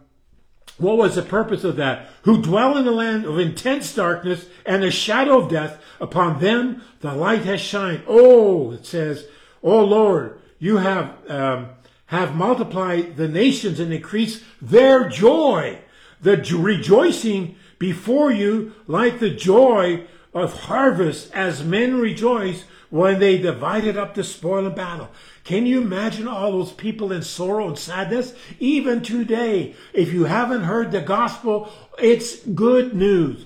what 0.77 0.97
was 0.97 1.15
the 1.15 1.23
purpose 1.23 1.63
of 1.63 1.77
that? 1.77 2.09
Who 2.23 2.43
dwell 2.43 2.77
in 2.77 2.85
the 2.85 2.91
land 2.91 3.27
of 3.27 3.39
intense 3.39 3.95
darkness 3.95 4.47
and 4.65 4.83
the 4.83 4.91
shadow 4.91 5.39
of 5.39 5.51
death, 5.51 5.81
upon 6.01 6.41
them 6.41 6.83
the 7.01 7.15
light 7.15 7.45
has 7.45 7.61
shined. 7.61 8.03
Oh, 8.09 8.73
it 8.73 8.85
says, 8.85 9.27
Oh 9.63 9.85
Lord, 9.85 10.41
you 10.59 10.79
have, 10.79 11.15
um, 11.31 11.69
have 12.07 12.35
multiplied 12.35 13.17
the 13.17 13.29
nations 13.29 13.79
and 13.79 13.93
increased 13.93 14.43
their 14.61 15.09
joy. 15.09 15.79
The 16.27 16.59
rejoicing 16.59 17.55
before 17.79 18.33
you 18.33 18.73
like 18.89 19.21
the 19.21 19.31
joy 19.31 20.07
of 20.35 20.63
harvest 20.63 21.31
as 21.33 21.63
men 21.63 22.01
rejoice 22.01 22.65
when 22.91 23.21
they 23.21 23.39
divided 23.39 23.97
up 23.97 24.17
the 24.17 24.25
spoil 24.25 24.67
of 24.67 24.75
battle. 24.75 25.09
Can 25.45 25.67
you 25.67 25.81
imagine 25.81 26.27
all 26.27 26.51
those 26.51 26.73
people 26.73 27.13
in 27.13 27.23
sorrow 27.23 27.69
and 27.69 27.79
sadness? 27.79 28.35
Even 28.59 29.05
today, 29.05 29.77
if 29.93 30.13
you 30.13 30.25
haven't 30.25 30.65
heard 30.65 30.91
the 30.91 31.01
gospel, 31.01 31.71
it's 31.97 32.45
good 32.45 32.93
news. 32.93 33.45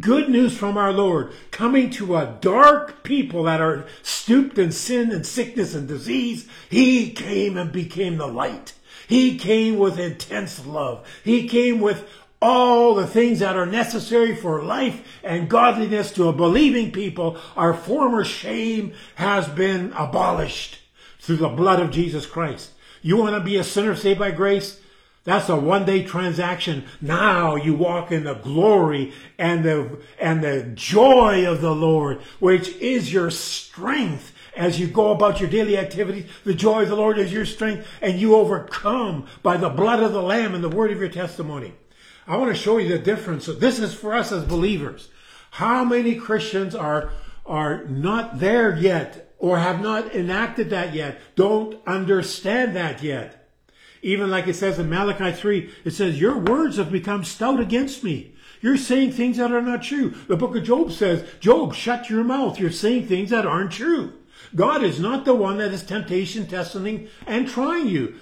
Good 0.00 0.28
news 0.28 0.58
from 0.58 0.76
our 0.76 0.92
Lord 0.92 1.32
coming 1.52 1.88
to 1.90 2.16
a 2.16 2.36
dark 2.40 3.04
people 3.04 3.44
that 3.44 3.60
are 3.60 3.86
stooped 4.02 4.58
in 4.58 4.72
sin 4.72 5.12
and 5.12 5.24
sickness 5.24 5.72
and 5.72 5.86
disease. 5.86 6.48
He 6.68 7.12
came 7.12 7.56
and 7.56 7.70
became 7.70 8.16
the 8.16 8.26
light. 8.26 8.72
He 9.08 9.38
came 9.38 9.78
with 9.78 9.98
intense 9.98 10.66
love. 10.66 11.04
He 11.24 11.48
came 11.48 11.80
with 11.80 12.06
all 12.42 12.94
the 12.94 13.06
things 13.06 13.38
that 13.38 13.56
are 13.56 13.66
necessary 13.66 14.36
for 14.36 14.62
life 14.62 15.02
and 15.24 15.48
godliness 15.48 16.12
to 16.12 16.28
a 16.28 16.32
believing 16.32 16.92
people, 16.92 17.38
our 17.56 17.72
former 17.72 18.22
shame 18.22 18.92
has 19.14 19.48
been 19.48 19.92
abolished 19.94 20.78
through 21.20 21.38
the 21.38 21.48
blood 21.48 21.80
of 21.80 21.90
Jesus 21.90 22.26
Christ. 22.26 22.72
You 23.00 23.16
want 23.16 23.34
to 23.34 23.40
be 23.40 23.56
a 23.56 23.64
sinner 23.64 23.96
saved 23.96 24.20
by 24.20 24.30
grace? 24.30 24.78
That's 25.24 25.48
a 25.48 25.56
one 25.56 25.86
day 25.86 26.04
transaction. 26.04 26.84
Now 27.00 27.56
you 27.56 27.74
walk 27.74 28.12
in 28.12 28.24
the 28.24 28.34
glory 28.34 29.14
and 29.38 29.64
the, 29.64 29.98
and 30.20 30.44
the 30.44 30.70
joy 30.74 31.50
of 31.50 31.62
the 31.62 31.74
Lord, 31.74 32.20
which 32.40 32.68
is 32.76 33.12
your 33.12 33.30
strength 33.30 34.32
as 34.58 34.78
you 34.78 34.88
go 34.88 35.12
about 35.12 35.40
your 35.40 35.48
daily 35.48 35.78
activities. 35.78 36.28
The 36.44 36.52
joy 36.52 36.82
of 36.82 36.88
the 36.88 36.96
Lord 36.96 37.16
is 37.18 37.32
your 37.32 37.46
strength 37.46 37.86
and 38.02 38.20
you 38.20 38.34
overcome 38.34 39.26
by 39.42 39.56
the 39.56 39.70
blood 39.70 40.02
of 40.02 40.12
the 40.12 40.22
Lamb 40.22 40.54
and 40.54 40.62
the 40.62 40.68
word 40.68 40.90
of 40.90 40.98
your 40.98 41.08
testimony. 41.08 41.72
I 42.26 42.36
want 42.36 42.54
to 42.54 42.60
show 42.60 42.76
you 42.76 42.88
the 42.88 42.98
difference. 42.98 43.46
So 43.46 43.52
this 43.52 43.78
is 43.78 43.94
for 43.94 44.12
us 44.12 44.32
as 44.32 44.44
believers. 44.44 45.08
How 45.52 45.84
many 45.84 46.16
Christians 46.16 46.74
are, 46.74 47.10
are 47.46 47.84
not 47.84 48.40
there 48.40 48.76
yet 48.76 49.32
or 49.38 49.58
have 49.58 49.80
not 49.80 50.14
enacted 50.14 50.70
that 50.70 50.92
yet, 50.92 51.20
don't 51.36 51.78
understand 51.86 52.74
that 52.74 53.02
yet. 53.02 53.48
Even 54.02 54.30
like 54.30 54.46
it 54.46 54.54
says 54.54 54.78
in 54.78 54.90
Malachi 54.90 55.32
3, 55.32 55.70
it 55.84 55.92
says, 55.92 56.20
Your 56.20 56.38
words 56.38 56.76
have 56.76 56.90
become 56.90 57.24
stout 57.24 57.60
against 57.60 58.04
me. 58.04 58.34
You're 58.60 58.76
saying 58.76 59.12
things 59.12 59.36
that 59.36 59.52
are 59.52 59.62
not 59.62 59.82
true. 59.82 60.10
The 60.26 60.36
book 60.36 60.56
of 60.56 60.64
Job 60.64 60.90
says, 60.90 61.24
Job, 61.38 61.74
shut 61.74 62.10
your 62.10 62.24
mouth. 62.24 62.58
You're 62.58 62.70
saying 62.70 63.06
things 63.06 63.30
that 63.30 63.46
aren't 63.46 63.72
true. 63.72 64.12
God 64.54 64.82
is 64.82 64.98
not 64.98 65.24
the 65.24 65.34
one 65.34 65.58
that 65.58 65.72
is 65.72 65.82
temptation, 65.82 66.46
testing, 66.46 67.08
and 67.26 67.48
trying 67.48 67.88
you. 67.88 68.16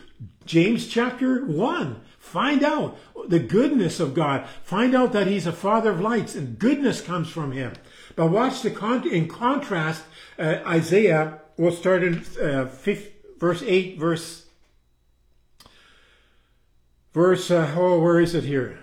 James 0.44 0.87
chapter 0.87 1.44
1 1.44 2.00
Find 2.26 2.64
out 2.64 2.99
the 3.28 3.38
goodness 3.38 4.00
of 4.00 4.12
God. 4.12 4.49
Find 4.64 4.96
out 4.96 5.12
that 5.12 5.28
He's 5.28 5.46
a 5.46 5.52
Father 5.52 5.90
of 5.90 6.00
lights 6.00 6.35
and 6.35 6.58
goodness 6.58 7.00
comes 7.00 7.28
from 7.28 7.52
Him. 7.52 7.75
But 8.16 8.32
watch 8.32 8.62
the 8.62 8.70
con- 8.73 9.08
in 9.08 9.28
contrast, 9.28 10.02
uh, 10.37 10.56
Isaiah. 10.66 11.40
We'll 11.56 11.70
start 11.70 12.02
in 12.02 12.25
uh, 12.42 12.66
fifth, 12.66 13.12
verse 13.38 13.62
eight, 13.64 14.00
verse 14.00 14.46
verse. 17.14 17.49
Uh, 17.49 17.73
oh, 17.76 18.00
where 18.00 18.18
is 18.18 18.35
it 18.35 18.42
here? 18.42 18.76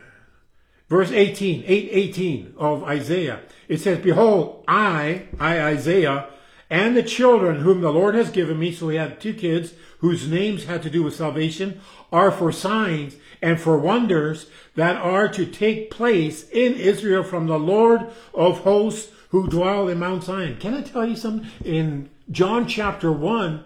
Verse 0.88 1.12
18, 1.12 1.64
8, 1.66 1.90
18 1.92 2.54
of 2.58 2.84
Isaiah. 2.84 3.42
It 3.68 3.82
says, 3.82 4.00
Behold, 4.00 4.64
I, 4.68 5.28
I 5.38 5.60
Isaiah, 5.62 6.30
and 6.74 6.98
the 6.98 7.04
children 7.04 7.60
whom 7.60 7.82
the 7.82 7.94
Lord 7.94 8.16
has 8.16 8.32
given 8.32 8.58
me, 8.58 8.72
so 8.72 8.90
he 8.90 8.98
had 8.98 9.22
two 9.22 9.36
kids 9.36 9.76
whose 10.00 10.28
names 10.28 10.66
had 10.66 10.82
to 10.82 10.90
do 10.90 11.04
with 11.04 11.16
salvation, 11.16 11.80
are 12.12 12.32
for 12.32 12.52
signs 12.52 13.16
and 13.44 13.62
for 13.62 13.78
wonders 13.78 14.48
that 14.74 14.96
are 14.96 15.28
to 15.28 15.46
take 15.46 15.92
place 15.92 16.50
in 16.50 16.74
Israel 16.74 17.24
from 17.24 17.46
the 17.46 17.60
Lord 17.60 18.12
of 18.34 18.62
hosts 18.62 19.12
who 19.30 19.48
dwell 19.48 19.88
in 19.88 20.00
Mount 20.00 20.24
Zion. 20.24 20.58
Can 20.58 20.74
I 20.74 20.82
tell 20.82 21.06
you 21.06 21.16
something? 21.16 21.48
In 21.64 22.10
John 22.32 22.68
chapter 22.68 23.12
1, 23.12 23.64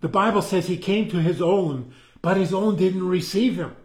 the 0.00 0.08
Bible 0.08 0.40
says 0.40 0.68
he 0.68 0.78
came 0.78 1.10
to 1.10 1.20
his 1.20 1.42
own, 1.42 1.92
but 2.22 2.38
his 2.38 2.54
own 2.54 2.76
didn't 2.76 3.06
receive 3.06 3.56
him. 3.56 3.76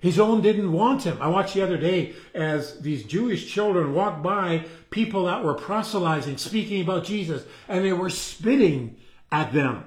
His 0.00 0.18
own 0.18 0.40
didn't 0.40 0.72
want 0.72 1.02
him. 1.02 1.18
I 1.20 1.28
watched 1.28 1.54
the 1.54 1.62
other 1.62 1.76
day 1.76 2.14
as 2.34 2.80
these 2.80 3.04
Jewish 3.04 3.52
children 3.52 3.94
walked 3.94 4.22
by 4.22 4.64
people 4.90 5.26
that 5.26 5.44
were 5.44 5.54
proselytizing, 5.54 6.38
speaking 6.38 6.82
about 6.82 7.04
Jesus, 7.04 7.44
and 7.68 7.84
they 7.84 7.92
were 7.92 8.10
spitting 8.10 8.96
at 9.30 9.52
them. 9.52 9.84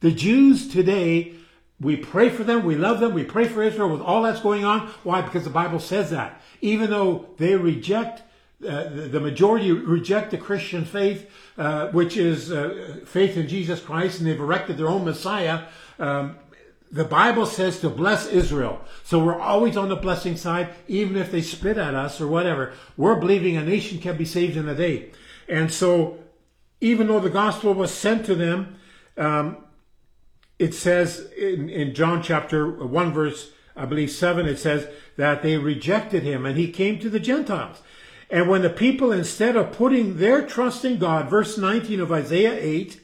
The 0.00 0.12
Jews 0.12 0.68
today 0.68 1.34
we 1.80 1.96
pray 1.96 2.28
for 2.28 2.42
them. 2.42 2.64
We 2.64 2.74
love 2.74 2.98
them. 2.98 3.14
We 3.14 3.24
pray 3.24 3.46
for 3.46 3.62
Israel 3.62 3.90
with 3.90 4.00
all 4.00 4.22
that's 4.22 4.40
going 4.40 4.64
on. 4.64 4.88
Why? 5.04 5.22
Because 5.22 5.44
the 5.44 5.50
Bible 5.50 5.78
says 5.78 6.10
that. 6.10 6.40
Even 6.60 6.90
though 6.90 7.28
they 7.38 7.54
reject, 7.54 8.22
uh, 8.66 8.88
the 8.88 9.20
majority 9.20 9.70
reject 9.70 10.32
the 10.32 10.38
Christian 10.38 10.84
faith, 10.84 11.30
uh, 11.56 11.88
which 11.88 12.16
is 12.16 12.50
uh, 12.50 12.98
faith 13.06 13.36
in 13.36 13.46
Jesus 13.46 13.80
Christ, 13.80 14.18
and 14.18 14.26
they've 14.26 14.40
erected 14.40 14.76
their 14.76 14.88
own 14.88 15.04
Messiah. 15.04 15.66
Um, 16.00 16.36
the 16.90 17.04
Bible 17.04 17.46
says 17.46 17.80
to 17.80 17.90
bless 17.90 18.26
Israel. 18.26 18.80
So 19.04 19.22
we're 19.22 19.38
always 19.38 19.76
on 19.76 19.88
the 19.88 19.96
blessing 19.96 20.36
side, 20.36 20.70
even 20.86 21.16
if 21.16 21.30
they 21.30 21.42
spit 21.42 21.76
at 21.76 21.94
us 21.94 22.20
or 22.20 22.26
whatever. 22.26 22.72
We're 22.96 23.20
believing 23.20 23.56
a 23.56 23.64
nation 23.64 23.98
can 23.98 24.16
be 24.16 24.24
saved 24.24 24.56
in 24.56 24.68
a 24.68 24.74
day. 24.74 25.10
And 25.48 25.72
so, 25.72 26.18
even 26.80 27.08
though 27.08 27.20
the 27.20 27.30
gospel 27.30 27.74
was 27.74 27.92
sent 27.92 28.24
to 28.26 28.34
them, 28.34 28.76
um, 29.16 29.58
it 30.58 30.74
says 30.74 31.30
in, 31.36 31.68
in 31.68 31.94
John 31.94 32.22
chapter 32.22 32.70
1, 32.70 33.12
verse, 33.12 33.52
I 33.76 33.84
believe 33.84 34.10
7, 34.10 34.46
it 34.46 34.58
says 34.58 34.88
that 35.16 35.42
they 35.42 35.56
rejected 35.56 36.22
him 36.22 36.46
and 36.46 36.56
he 36.56 36.70
came 36.70 36.98
to 37.00 37.10
the 37.10 37.20
Gentiles. 37.20 37.82
And 38.30 38.48
when 38.48 38.62
the 38.62 38.70
people, 38.70 39.12
instead 39.12 39.56
of 39.56 39.72
putting 39.72 40.18
their 40.18 40.46
trust 40.46 40.84
in 40.84 40.98
God, 40.98 41.30
verse 41.30 41.56
19 41.56 42.00
of 42.00 42.12
Isaiah 42.12 42.58
8, 42.58 43.00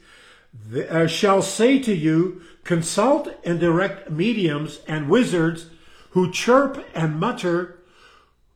uh, 0.90 1.06
shall 1.06 1.42
say 1.42 1.78
to 1.80 1.94
you, 1.94 2.42
consult 2.64 3.28
and 3.44 3.60
direct 3.60 4.10
mediums 4.10 4.80
and 4.88 5.08
wizards 5.08 5.66
who 6.10 6.30
chirp 6.30 6.84
and 6.94 7.18
mutter. 7.18 7.78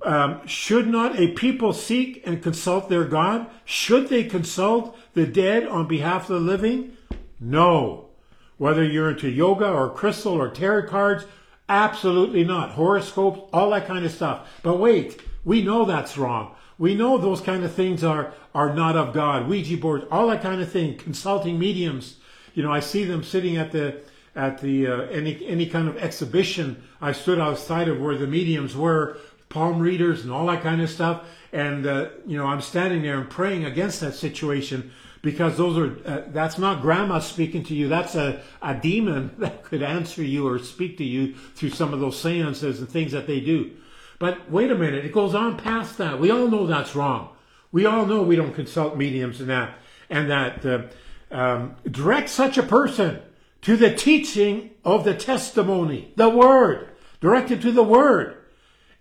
Um, 0.02 0.46
should 0.46 0.86
not 0.86 1.18
a 1.18 1.32
people 1.32 1.72
seek 1.72 2.22
and 2.24 2.42
consult 2.42 2.88
their 2.88 3.04
God? 3.04 3.48
Should 3.64 4.08
they 4.08 4.24
consult 4.24 4.96
the 5.14 5.26
dead 5.26 5.66
on 5.66 5.88
behalf 5.88 6.30
of 6.30 6.36
the 6.36 6.40
living? 6.40 6.96
No. 7.40 8.10
Whether 8.56 8.84
you're 8.84 9.10
into 9.10 9.28
yoga 9.28 9.68
or 9.68 9.90
crystal 9.90 10.34
or 10.34 10.48
tarot 10.48 10.88
cards, 10.88 11.24
absolutely 11.68 12.44
not. 12.44 12.70
Horoscopes, 12.70 13.40
all 13.52 13.70
that 13.70 13.86
kind 13.86 14.04
of 14.04 14.12
stuff. 14.12 14.48
But 14.62 14.78
wait, 14.78 15.20
we 15.44 15.62
know 15.62 15.84
that's 15.84 16.16
wrong. 16.16 16.54
We 16.78 16.94
know 16.94 17.18
those 17.18 17.40
kind 17.40 17.64
of 17.64 17.74
things 17.74 18.04
are, 18.04 18.32
are 18.54 18.72
not 18.72 18.96
of 18.96 19.12
God. 19.12 19.48
Ouija 19.48 19.76
boards, 19.76 20.04
all 20.10 20.28
that 20.28 20.42
kind 20.42 20.60
of 20.60 20.70
thing. 20.70 20.96
Consulting 20.96 21.58
mediums. 21.58 22.16
You 22.54 22.62
know, 22.62 22.72
I 22.72 22.80
see 22.80 23.04
them 23.04 23.24
sitting 23.24 23.56
at 23.56 23.72
the, 23.72 24.00
at 24.36 24.60
the, 24.60 24.86
uh, 24.86 25.00
any, 25.06 25.44
any 25.46 25.66
kind 25.66 25.88
of 25.88 25.96
exhibition. 25.96 26.82
I 27.00 27.12
stood 27.12 27.40
outside 27.40 27.88
of 27.88 28.00
where 28.00 28.16
the 28.16 28.26
mediums 28.26 28.76
were, 28.76 29.18
palm 29.48 29.80
readers 29.80 30.22
and 30.22 30.32
all 30.32 30.46
that 30.46 30.62
kind 30.62 30.80
of 30.80 30.88
stuff. 30.88 31.26
And, 31.52 31.86
uh, 31.86 32.10
you 32.26 32.36
know, 32.36 32.46
I'm 32.46 32.60
standing 32.60 33.02
there 33.02 33.18
and 33.18 33.28
praying 33.28 33.64
against 33.64 34.00
that 34.00 34.14
situation 34.14 34.92
because 35.22 35.56
those 35.56 35.76
are 35.76 35.98
uh, 36.08 36.22
that's 36.28 36.58
not 36.58 36.80
grandma 36.80 37.18
speaking 37.18 37.64
to 37.64 37.74
you 37.74 37.88
that's 37.88 38.14
a, 38.14 38.40
a 38.62 38.72
demon 38.74 39.34
that 39.38 39.64
could 39.64 39.82
answer 39.82 40.22
you 40.22 40.46
or 40.46 40.58
speak 40.58 40.96
to 40.96 41.04
you 41.04 41.34
through 41.54 41.70
some 41.70 41.92
of 41.92 42.00
those 42.00 42.20
seances 42.20 42.78
and 42.78 42.88
things 42.88 43.12
that 43.12 43.26
they 43.26 43.40
do 43.40 43.70
but 44.18 44.50
wait 44.50 44.70
a 44.70 44.74
minute 44.74 45.04
it 45.04 45.12
goes 45.12 45.34
on 45.34 45.56
past 45.56 45.98
that 45.98 46.18
we 46.18 46.30
all 46.30 46.48
know 46.48 46.66
that's 46.66 46.94
wrong 46.94 47.30
we 47.72 47.84
all 47.84 48.06
know 48.06 48.22
we 48.22 48.36
don't 48.36 48.54
consult 48.54 48.96
mediums 48.96 49.40
and 49.40 49.48
that 49.48 49.78
and 50.10 50.30
that 50.30 50.64
uh, 50.64 50.82
um, 51.30 51.76
direct 51.90 52.28
such 52.28 52.56
a 52.56 52.62
person 52.62 53.20
to 53.60 53.76
the 53.76 53.94
teaching 53.94 54.70
of 54.84 55.04
the 55.04 55.14
testimony 55.14 56.12
the 56.16 56.28
word 56.28 56.88
directed 57.20 57.62
to 57.62 57.72
the 57.72 57.82
Word. 57.82 58.36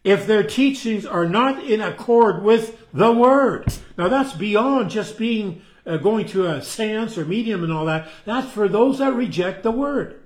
If 0.03 0.25
their 0.25 0.43
teachings 0.43 1.05
are 1.05 1.27
not 1.27 1.63
in 1.63 1.81
accord 1.81 2.43
with 2.43 2.86
the 2.93 3.12
Word. 3.12 3.74
Now 3.97 4.07
that's 4.07 4.33
beyond 4.33 4.89
just 4.89 5.17
being 5.17 5.62
uh, 5.86 5.97
going 5.97 6.25
to 6.27 6.47
a 6.47 6.62
seance 6.62 7.17
or 7.17 7.25
medium 7.25 7.63
and 7.63 7.74
all 7.74 7.86
that. 7.86 8.07
That's 8.25 8.50
for 8.51 8.67
those 8.67 9.00
that 9.00 9.13
reject 9.13 9.63
the 9.63 9.71
Word. 9.71 10.21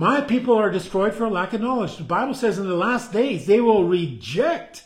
My 0.00 0.22
people 0.22 0.56
are 0.56 0.70
destroyed 0.70 1.12
for 1.12 1.28
lack 1.28 1.52
of 1.52 1.60
knowledge. 1.60 1.98
The 1.98 2.04
Bible 2.04 2.32
says 2.32 2.58
in 2.58 2.66
the 2.66 2.74
last 2.74 3.12
days 3.12 3.44
they 3.44 3.60
will 3.60 3.84
reject 3.84 4.84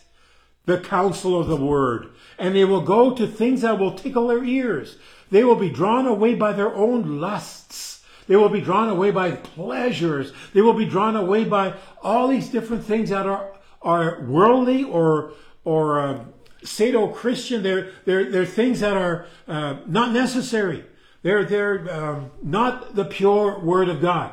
the 0.67 0.81
counsel 0.81 1.39
of 1.39 1.47
the 1.47 1.55
Word 1.55 2.09
and 2.37 2.53
they 2.53 2.65
will 2.65 2.81
go 2.81 3.15
to 3.15 3.25
things 3.29 3.61
that 3.61 3.79
will 3.79 3.93
tickle 3.93 4.27
their 4.27 4.43
ears. 4.43 4.99
They 5.31 5.45
will 5.45 5.55
be 5.55 5.71
drawn 5.71 6.09
away 6.09 6.35
by 6.35 6.53
their 6.53 6.75
own 6.75 7.21
lusts. 7.21 8.05
They 8.27 8.35
will 8.35 8.49
be 8.49 8.61
drawn 8.61 8.89
away 8.89 9.13
by 9.13 9.31
pleasures. 9.31 10.33
They 10.53 10.63
will 10.63 10.75
be 10.75 10.85
drawn 10.85 11.15
away 11.15 11.45
by 11.45 11.75
all 12.03 12.27
these 12.27 12.49
different 12.49 12.85
things 12.85 13.11
that 13.11 13.25
are, 13.25 13.53
are 13.83 14.21
worldly 14.23 14.83
or, 14.83 15.35
or 15.63 16.01
uh, 16.01 16.25
pseudo-Christian. 16.65 17.63
They're, 17.63 17.93
they're, 18.05 18.33
they're 18.33 18.47
things 18.47 18.81
that 18.81 18.97
are 18.97 19.27
uh, 19.47 19.77
not 19.87 20.11
necessary. 20.11 20.85
They're, 21.23 21.45
they're 21.45 21.89
um, 21.89 22.33
not 22.43 22.97
the 22.97 23.05
pure 23.05 23.61
Word 23.61 23.89
of 23.89 24.01
God. 24.01 24.33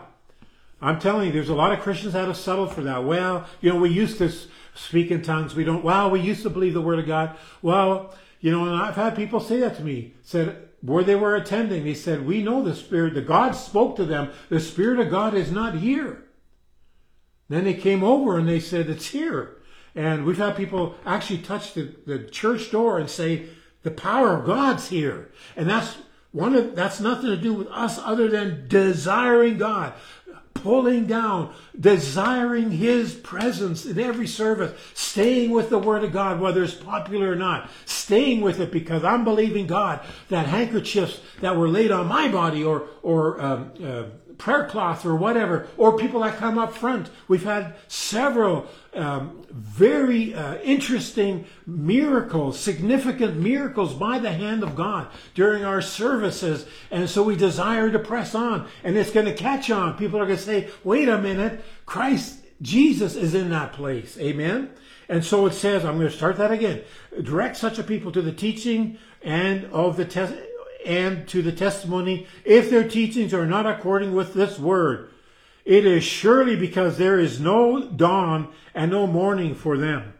I'm 0.81 0.99
telling 0.99 1.27
you, 1.27 1.31
there's 1.31 1.49
a 1.49 1.55
lot 1.55 1.71
of 1.71 1.79
Christians 1.79 2.13
that 2.13 2.27
have 2.27 2.37
settled 2.37 2.73
for 2.73 2.81
that. 2.81 3.03
Well, 3.03 3.45
you 3.61 3.71
know, 3.71 3.79
we 3.79 3.89
used 3.89 4.17
to 4.17 4.31
speak 4.73 5.11
in 5.11 5.21
tongues. 5.21 5.55
We 5.55 5.63
don't, 5.63 5.83
well, 5.83 6.09
we 6.09 6.19
used 6.19 6.43
to 6.43 6.49
believe 6.49 6.73
the 6.73 6.81
Word 6.81 6.99
of 6.99 7.05
God. 7.05 7.37
Well, 7.61 8.15
you 8.39 8.51
know, 8.51 8.65
and 8.65 8.81
I've 8.81 8.95
had 8.95 9.15
people 9.15 9.39
say 9.39 9.59
that 9.59 9.77
to 9.77 9.83
me. 9.83 10.15
Said, 10.23 10.69
where 10.81 11.03
they 11.03 11.15
were 11.15 11.35
attending, 11.35 11.83
they 11.83 11.93
said, 11.93 12.25
we 12.25 12.41
know 12.41 12.63
the 12.63 12.75
Spirit, 12.75 13.13
the 13.13 13.21
God 13.21 13.51
spoke 13.51 13.95
to 13.97 14.05
them. 14.05 14.31
The 14.49 14.59
Spirit 14.59 14.99
of 14.99 15.11
God 15.11 15.35
is 15.35 15.51
not 15.51 15.75
here. 15.75 16.25
Then 17.49 17.65
they 17.65 17.75
came 17.75 18.03
over 18.03 18.37
and 18.37 18.47
they 18.47 18.59
said, 18.59 18.89
it's 18.89 19.09
here. 19.09 19.57
And 19.93 20.25
we've 20.25 20.37
had 20.37 20.55
people 20.55 20.95
actually 21.05 21.39
touch 21.39 21.73
the, 21.73 21.93
the 22.07 22.19
church 22.19 22.71
door 22.71 22.97
and 22.97 23.09
say, 23.09 23.49
the 23.83 23.91
power 23.91 24.37
of 24.37 24.45
God's 24.45 24.89
here. 24.89 25.31
And 25.55 25.69
that's 25.69 25.97
one 26.31 26.55
of, 26.55 26.75
that's 26.75 26.99
nothing 26.99 27.29
to 27.29 27.37
do 27.37 27.53
with 27.53 27.67
us 27.67 27.99
other 27.99 28.29
than 28.29 28.67
desiring 28.67 29.57
God 29.57 29.93
pulling 30.61 31.05
down, 31.05 31.53
desiring 31.79 32.71
His 32.71 33.13
presence 33.13 33.85
in 33.85 33.99
every 33.99 34.27
service, 34.27 34.77
staying 34.93 35.51
with 35.51 35.69
the 35.69 35.79
Word 35.79 36.03
of 36.03 36.11
God, 36.11 36.39
whether 36.39 36.63
it's 36.63 36.73
popular 36.73 37.31
or 37.31 37.35
not, 37.35 37.69
staying 37.85 38.41
with 38.41 38.59
it 38.59 38.71
because 38.71 39.03
I'm 39.03 39.23
believing 39.23 39.67
God 39.67 40.01
that 40.29 40.47
handkerchiefs 40.47 41.19
that 41.41 41.55
were 41.55 41.69
laid 41.69 41.91
on 41.91 42.07
my 42.07 42.27
body 42.27 42.63
or, 42.63 42.87
or 43.01 43.41
um, 43.41 43.71
uh, 43.83 44.03
prayer 44.41 44.65
cloth 44.65 45.05
or 45.05 45.15
whatever, 45.15 45.67
or 45.77 45.95
people 45.95 46.21
that 46.21 46.35
come 46.37 46.57
up 46.57 46.75
front. 46.75 47.11
We've 47.27 47.43
had 47.43 47.75
several 47.87 48.67
um, 48.95 49.45
very 49.51 50.33
uh, 50.33 50.55
interesting 50.63 51.45
miracles, 51.67 52.59
significant 52.59 53.37
miracles 53.37 53.93
by 53.93 54.17
the 54.17 54.33
hand 54.33 54.63
of 54.63 54.75
God 54.75 55.09
during 55.35 55.63
our 55.63 55.79
services. 55.79 56.65
And 56.89 57.07
so 57.07 57.21
we 57.21 57.35
desire 57.35 57.91
to 57.91 57.99
press 57.99 58.33
on, 58.33 58.67
and 58.83 58.97
it's 58.97 59.11
going 59.11 59.27
to 59.27 59.35
catch 59.35 59.69
on. 59.69 59.95
People 59.95 60.19
are 60.19 60.25
going 60.25 60.39
to 60.39 60.43
say, 60.43 60.69
wait 60.83 61.07
a 61.07 61.21
minute, 61.21 61.63
Christ, 61.85 62.39
Jesus 62.63 63.15
is 63.15 63.35
in 63.35 63.51
that 63.51 63.73
place. 63.73 64.17
Amen. 64.17 64.71
And 65.07 65.23
so 65.23 65.45
it 65.45 65.53
says, 65.53 65.85
I'm 65.85 65.97
going 65.97 66.09
to 66.09 66.15
start 66.15 66.37
that 66.37 66.51
again. 66.51 66.81
Direct 67.21 67.57
such 67.57 67.77
a 67.77 67.83
people 67.83 68.11
to 68.13 68.23
the 68.23 68.31
teaching 68.31 68.97
and 69.21 69.65
of 69.65 69.97
the 69.97 70.05
test 70.05 70.33
and 70.85 71.27
to 71.29 71.41
the 71.41 71.51
testimony, 71.51 72.27
if 72.43 72.69
their 72.69 72.87
teachings 72.87 73.33
are 73.33 73.45
not 73.45 73.65
according 73.65 74.13
with 74.13 74.33
this 74.33 74.59
word, 74.59 75.09
it 75.65 75.85
is 75.85 76.03
surely 76.03 76.55
because 76.55 76.97
there 76.97 77.19
is 77.19 77.39
no 77.39 77.87
dawn 77.87 78.49
and 78.73 78.91
no 78.91 79.05
morning 79.07 79.53
for 79.53 79.77
them. 79.77 80.13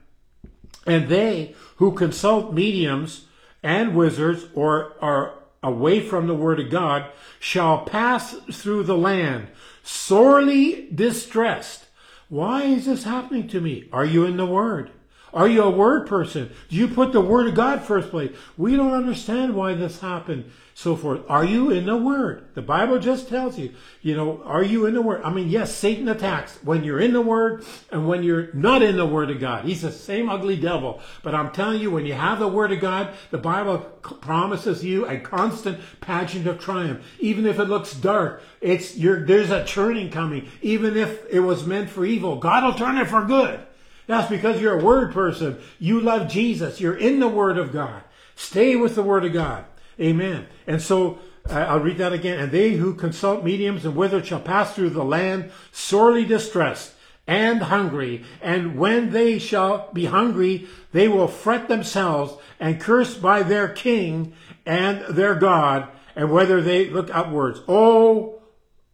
And 0.86 1.10
they 1.10 1.56
who 1.78 1.94
consult 1.94 2.54
mediums 2.54 3.26
and 3.64 3.96
wizards 3.96 4.46
or 4.54 4.94
are 5.02 5.36
away 5.64 6.00
from 6.00 6.28
the 6.28 6.36
word 6.36 6.60
of 6.60 6.70
God 6.70 7.06
shall 7.40 7.86
pass 7.86 8.34
through 8.52 8.84
the 8.84 8.98
land 8.98 9.48
sorely 9.84 10.88
distressed. 10.94 11.86
Why 12.30 12.64
is 12.64 12.86
this 12.86 13.04
happening 13.04 13.48
to 13.50 13.62
me? 13.62 13.90
Are 13.92 14.06
you 14.06 14.26
in 14.26 14.38
the 14.38 14.46
word? 14.46 14.92
Are 15.34 15.48
you 15.48 15.64
a 15.64 15.70
word 15.70 16.08
person? 16.08 16.52
Do 16.70 16.76
you 16.76 16.88
put 16.88 17.14
the 17.14 17.22
word 17.22 17.48
of 17.48 17.56
God 17.56 17.82
first 17.82 18.10
place? 18.10 18.36
We 18.58 18.76
don't 18.76 18.94
understand 18.94 19.56
why 19.56 19.74
this 19.74 20.02
happened, 20.02 20.52
so 20.74 20.98
forth. 20.98 21.22
Are 21.30 21.46
you 21.46 21.72
in 21.72 21.86
the 21.86 21.96
word? 21.96 22.48
The 22.54 22.62
Bible 22.62 23.00
just 23.00 23.30
tells 23.30 23.58
you, 23.58 23.74
you 24.02 24.16
know, 24.16 24.42
are 24.44 24.64
you 24.64 24.86
in 24.86 24.94
the 24.94 25.02
word? 25.02 25.22
I 25.24 25.32
mean, 25.32 25.48
yes, 25.48 25.74
Satan 25.74 26.10
attacks 26.10 26.58
when 26.64 26.84
you're 26.84 27.00
in 27.00 27.14
the 27.14 27.22
word 27.22 27.64
and 27.92 28.10
when 28.10 28.24
you're 28.24 28.54
not 28.54 28.82
in 28.82 28.98
the 28.98 29.06
word 29.06 29.32
of 29.32 29.40
God. 29.40 29.64
He's 29.64 29.84
the 29.84 29.92
same 29.92 30.30
ugly 30.30 30.58
devil. 30.58 31.00
But 31.24 31.34
I'm 31.34 31.52
telling 31.52 31.80
you, 31.80 31.92
when 31.92 32.06
you 32.06 32.14
have 32.14 32.40
the 32.40 32.48
word 32.50 32.74
of 32.74 32.82
God, 32.82 33.14
the 33.30 33.38
Bible 33.38 33.80
promises 34.02 34.84
you 34.84 35.08
a 35.08 35.18
constant 35.18 35.80
pageant 36.02 36.46
of 36.46 36.60
triumph. 36.60 37.06
Even 37.20 37.46
if 37.46 37.58
it 37.58 37.66
looks 37.66 37.94
dark, 37.94 38.44
it's, 38.60 38.96
there's 38.96 39.52
a 39.52 39.66
turning 39.66 40.10
coming. 40.10 40.50
Even 40.62 40.98
if 40.98 41.26
it 41.30 41.40
was 41.40 41.66
meant 41.66 41.90
for 41.90 42.04
evil, 42.04 42.36
God 42.36 42.66
will 42.66 42.74
turn 42.74 42.98
it 42.98 43.08
for 43.08 43.24
good. 43.24 43.62
That's 44.12 44.30
because 44.30 44.60
you're 44.60 44.80
a 44.80 44.84
word 44.84 45.14
person. 45.14 45.58
You 45.80 46.02
love 46.02 46.28
Jesus. 46.28 46.82
You're 46.82 46.98
in 46.98 47.20
the 47.20 47.30
word 47.30 47.58
of 47.58 47.72
God. 47.72 48.04
Stay 48.36 48.76
with 48.76 48.96
the 48.96 49.04
word 49.04 49.24
of 49.24 49.32
God. 49.32 49.66
Amen. 50.00 50.48
And 50.68 50.82
so 50.82 51.20
uh, 51.50 51.54
I'll 51.54 51.80
read 51.80 51.98
that 52.00 52.12
again. 52.12 52.38
And 52.38 52.52
they 52.52 52.74
who 52.74 52.94
consult 52.94 53.44
mediums 53.44 53.86
and 53.86 53.96
wizards 53.96 54.28
shall 54.28 54.42
pass 54.42 54.74
through 54.74 54.90
the 54.90 55.06
land 55.06 55.52
sorely 55.72 56.26
distressed 56.26 56.94
and 57.26 57.62
hungry. 57.62 58.26
And 58.42 58.78
when 58.78 59.12
they 59.12 59.40
shall 59.40 59.90
be 59.94 60.06
hungry, 60.06 60.68
they 60.92 61.08
will 61.08 61.30
fret 61.30 61.70
themselves 61.70 62.34
and 62.60 62.82
curse 62.82 63.16
by 63.16 63.44
their 63.44 63.70
king 63.70 64.34
and 64.66 65.06
their 65.06 65.36
God. 65.36 65.88
And 66.18 66.32
whether 66.32 66.62
they 66.62 66.90
look 66.90 67.14
upwards, 67.16 67.62
oh, 67.68 68.42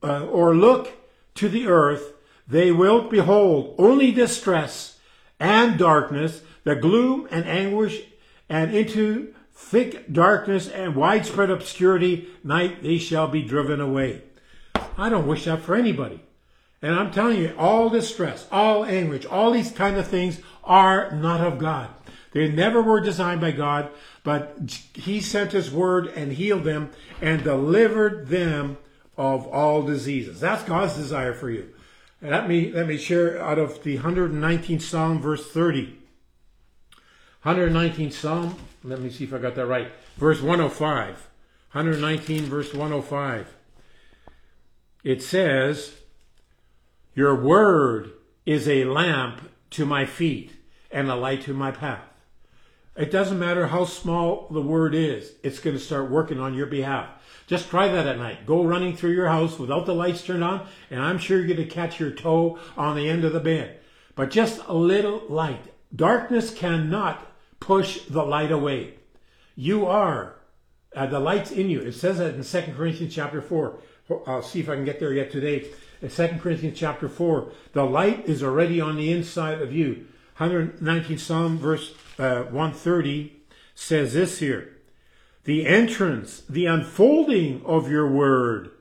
uh, 0.03 0.25
or 0.27 0.55
look 0.55 0.91
to 1.35 1.49
the 1.49 1.67
earth, 1.67 2.13
they 2.47 2.71
will 2.71 3.09
behold 3.09 3.73
only 3.79 4.11
distress 4.11 4.96
and 5.39 5.77
darkness, 5.77 6.41
the 6.63 6.75
gloom 6.75 7.27
and 7.31 7.45
anguish, 7.45 8.01
and 8.49 8.73
into 8.73 9.33
thick 9.53 10.11
darkness 10.11 10.69
and 10.69 10.95
widespread 10.95 11.49
obscurity, 11.49 12.27
night 12.43 12.83
they 12.83 12.97
shall 12.97 13.27
be 13.27 13.41
driven 13.41 13.81
away. 13.81 14.21
I 14.97 15.09
don't 15.09 15.27
wish 15.27 15.45
that 15.45 15.61
for 15.61 15.75
anybody. 15.75 16.21
And 16.81 16.93
I'm 16.93 17.11
telling 17.11 17.39
you, 17.39 17.55
all 17.57 17.89
distress, 17.89 18.47
all 18.51 18.85
anguish, 18.85 19.25
all 19.25 19.51
these 19.51 19.71
kind 19.71 19.97
of 19.97 20.07
things 20.07 20.39
are 20.63 21.11
not 21.11 21.41
of 21.41 21.57
God. 21.57 21.89
They 22.33 22.49
never 22.49 22.81
were 22.83 23.01
designed 23.01 23.41
by 23.41 23.51
God, 23.51 23.89
but 24.23 24.57
He 24.93 25.21
sent 25.21 25.53
His 25.53 25.71
word 25.71 26.07
and 26.07 26.33
healed 26.33 26.65
them 26.65 26.91
and 27.21 27.43
delivered 27.43 28.27
them 28.27 28.77
of 29.17 29.47
all 29.47 29.81
diseases. 29.81 30.39
That's 30.39 30.63
God's 30.63 30.95
desire 30.95 31.33
for 31.33 31.49
you. 31.49 31.73
Let 32.21 32.47
me, 32.49 32.71
let 32.71 32.87
me 32.87 32.97
share 32.97 33.41
out 33.41 33.59
of 33.59 33.83
the 33.83 33.99
119th 33.99 34.81
Psalm, 34.81 35.21
verse 35.21 35.47
30. 35.51 35.95
119th 37.45 38.13
Psalm, 38.13 38.55
let 38.83 38.99
me 38.99 39.09
see 39.09 39.23
if 39.25 39.33
I 39.33 39.37
got 39.37 39.55
that 39.55 39.67
right. 39.67 39.91
Verse 40.17 40.41
105. 40.41 41.27
119, 41.73 42.43
verse 42.45 42.73
105. 42.73 43.53
It 45.03 45.21
says, 45.21 45.93
Your 47.13 47.35
word 47.35 48.11
is 48.45 48.67
a 48.67 48.85
lamp 48.85 49.51
to 49.71 49.85
my 49.85 50.05
feet 50.05 50.53
and 50.89 51.11
a 51.11 51.15
light 51.15 51.43
to 51.43 51.53
my 51.53 51.71
path. 51.71 52.16
It 52.97 53.11
doesn't 53.11 53.37
matter 53.37 53.67
how 53.67 53.85
small 53.85 54.47
the 54.49 54.61
word 54.61 54.95
is, 54.95 55.33
it's 55.43 55.59
going 55.59 55.75
to 55.75 55.81
start 55.81 56.09
working 56.09 56.39
on 56.39 56.55
your 56.55 56.65
behalf. 56.65 57.09
Just 57.45 57.69
try 57.69 57.87
that 57.87 58.07
at 58.07 58.17
night. 58.17 58.45
Go 58.45 58.63
running 58.63 58.97
through 58.97 59.11
your 59.11 59.29
house 59.29 59.59
without 59.59 59.85
the 59.85 59.93
lights 59.93 60.23
turned 60.23 60.43
on, 60.43 60.67
and 60.89 61.01
I'm 61.01 61.19
sure 61.19 61.37
you're 61.37 61.47
going 61.47 61.57
to 61.57 61.73
catch 61.73 61.99
your 61.99 62.11
toe 62.11 62.59
on 62.75 62.95
the 62.95 63.07
end 63.07 63.23
of 63.23 63.33
the 63.33 63.39
bed. 63.39 63.79
But 64.15 64.31
just 64.31 64.61
a 64.67 64.73
little 64.73 65.23
light. 65.29 65.73
Darkness 65.95 66.51
cannot 66.53 67.25
push 67.59 68.01
the 68.01 68.23
light 68.23 68.51
away. 68.51 68.95
You 69.55 69.85
are 69.85 70.37
uh, 70.95 71.05
the 71.05 71.19
light's 71.19 71.51
in 71.51 71.69
you. 71.69 71.79
It 71.81 71.93
says 71.93 72.17
that 72.17 72.33
in 72.33 72.43
2 72.43 72.73
Corinthians 72.73 73.13
chapter 73.13 73.41
4. 73.41 73.79
I'll 74.25 74.41
see 74.41 74.59
if 74.59 74.69
I 74.69 74.75
can 74.75 74.85
get 74.85 74.99
there 74.99 75.13
yet 75.13 75.31
today. 75.31 75.67
In 76.01 76.09
2 76.09 76.39
Corinthians 76.39 76.77
chapter 76.77 77.07
4, 77.07 77.51
the 77.73 77.83
light 77.83 78.27
is 78.27 78.41
already 78.41 78.81
on 78.81 78.95
the 78.95 79.11
inside 79.11 79.61
of 79.61 79.71
you. 79.71 80.07
119 80.37 81.17
Psalm 81.17 81.57
verse 81.57 81.93
uh, 82.17 82.43
130 82.43 83.33
says 83.75 84.13
this 84.13 84.39
here 84.39 84.77
the 85.47 85.65
entrance, 85.65 86.41
the 86.49 86.65
unfolding 86.65 87.61
of 87.65 87.89
your 87.89 88.05
word 88.05 88.71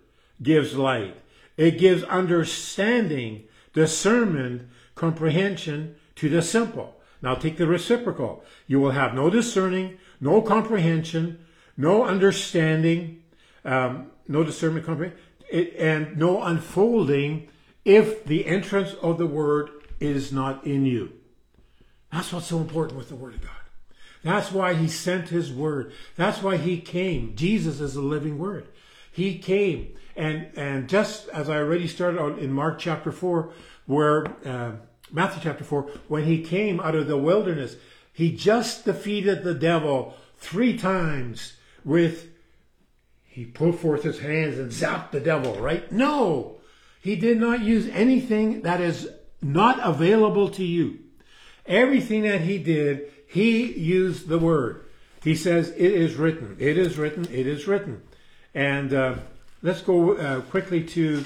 gives 0.43 0.75
light. 0.75 1.17
It 1.57 1.79
gives 1.79 2.03
understanding, 2.03 3.45
discernment, 3.73 4.69
comprehension 4.97 5.95
to 6.17 6.29
the 6.29 6.43
simple. 6.43 6.97
Now 7.23 7.37
take 7.37 7.57
the 7.57 7.69
reciprocal. 7.69 8.43
You 8.67 8.81
will 8.81 8.91
have 8.91 9.15
no 9.15 9.31
discerning, 9.31 9.99
no 10.21 10.43
comprehension, 10.43 11.47
no 11.77 12.05
understanding, 12.05 13.23
um, 13.65 14.11
no 14.27 14.43
discernment, 14.43 14.87
comprehension, 14.87 15.21
and 15.79 16.17
no 16.17 16.43
unfolding 16.43 17.49
if 17.85 18.25
the 18.25 18.45
entrance 18.45 18.95
of 18.95 19.19
the 19.19 19.27
word 19.29 19.71
is 20.01 20.33
not 20.33 20.67
in 20.67 20.85
you. 20.85 21.13
That's 22.13 22.33
what's 22.33 22.47
so 22.47 22.59
important 22.59 22.99
with 22.99 23.09
the 23.09 23.17
Word 23.17 23.35
of 23.35 23.43
God. 23.43 23.51
That's 24.23 24.51
why 24.51 24.75
He 24.75 24.89
sent 24.89 25.29
His 25.29 25.53
Word. 25.53 25.93
That's 26.17 26.43
why 26.43 26.57
He 26.57 26.81
came. 26.81 27.37
Jesus 27.37 27.81
is 27.81 27.95
the 27.95 28.01
living 28.01 28.39
Word. 28.39 28.69
He 29.13 29.39
came. 29.39 29.95
And, 30.17 30.49
and 30.57 30.89
just 30.89 31.29
as 31.29 31.49
I 31.49 31.59
already 31.59 31.87
started 31.87 32.21
out 32.21 32.39
in 32.39 32.53
Mark 32.53 32.79
chapter 32.79 33.13
4, 33.13 33.51
where, 33.87 34.27
uh, 34.45 34.73
Matthew 35.13 35.43
chapter 35.43 35.65
4, 35.65 35.83
when 36.09 36.25
He 36.25 36.43
came 36.43 36.81
out 36.81 36.95
of 36.95 37.07
the 37.07 37.17
wilderness, 37.17 37.77
He 38.13 38.35
just 38.35 38.85
defeated 38.85 39.45
the 39.45 39.55
devil 39.55 40.15
three 40.39 40.77
times 40.77 41.55
with, 41.85 42.29
He 43.25 43.45
put 43.45 43.77
forth 43.77 44.03
His 44.03 44.21
hands 44.21 44.59
and 44.59 44.71
zapped 44.71 45.11
the 45.11 45.21
devil, 45.21 45.55
right? 45.57 45.91
No! 45.93 46.57
He 47.01 47.15
did 47.15 47.39
not 47.39 47.61
use 47.61 47.87
anything 47.89 48.63
that 48.63 48.81
is 48.81 49.09
not 49.41 49.79
available 49.87 50.49
to 50.51 50.65
you. 50.65 50.99
Everything 51.67 52.23
that 52.23 52.43
he 52.43 52.59
did, 52.59 53.13
he 53.27 53.73
used 53.73 54.29
the 54.29 54.39
word. 54.39 54.85
He 55.23 55.35
says, 55.35 55.71
It 55.71 55.93
is 55.93 56.15
written, 56.15 56.57
it 56.61 56.79
is 56.79 56.97
written, 56.97 57.25
it 57.25 57.47
is 57.47 57.67
written. 57.67 58.03
And 58.55 58.95
uh, 58.95 59.15
let's 59.63 59.83
go 59.83 60.17
uh, 60.17 60.41
quickly 60.43 60.85
to, 60.85 61.25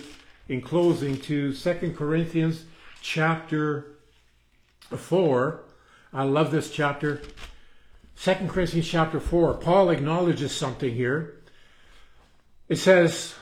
in 0.49 0.63
closing, 0.63 1.19
to 1.21 1.53
Second 1.53 1.97
Corinthians 1.97 2.65
chapter 3.03 3.97
4. 4.91 5.61
I 6.13 6.25
love 6.25 6.51
this 6.51 6.71
chapter. 6.71 7.21
Second 8.17 8.49
Corinthians 8.49 8.89
chapter 8.89 9.21
4. 9.21 9.55
Paul 9.55 9.91
acknowledges 9.91 10.53
something 10.53 10.95
here. 10.95 11.37
It 12.69 12.77
says, 12.77 13.35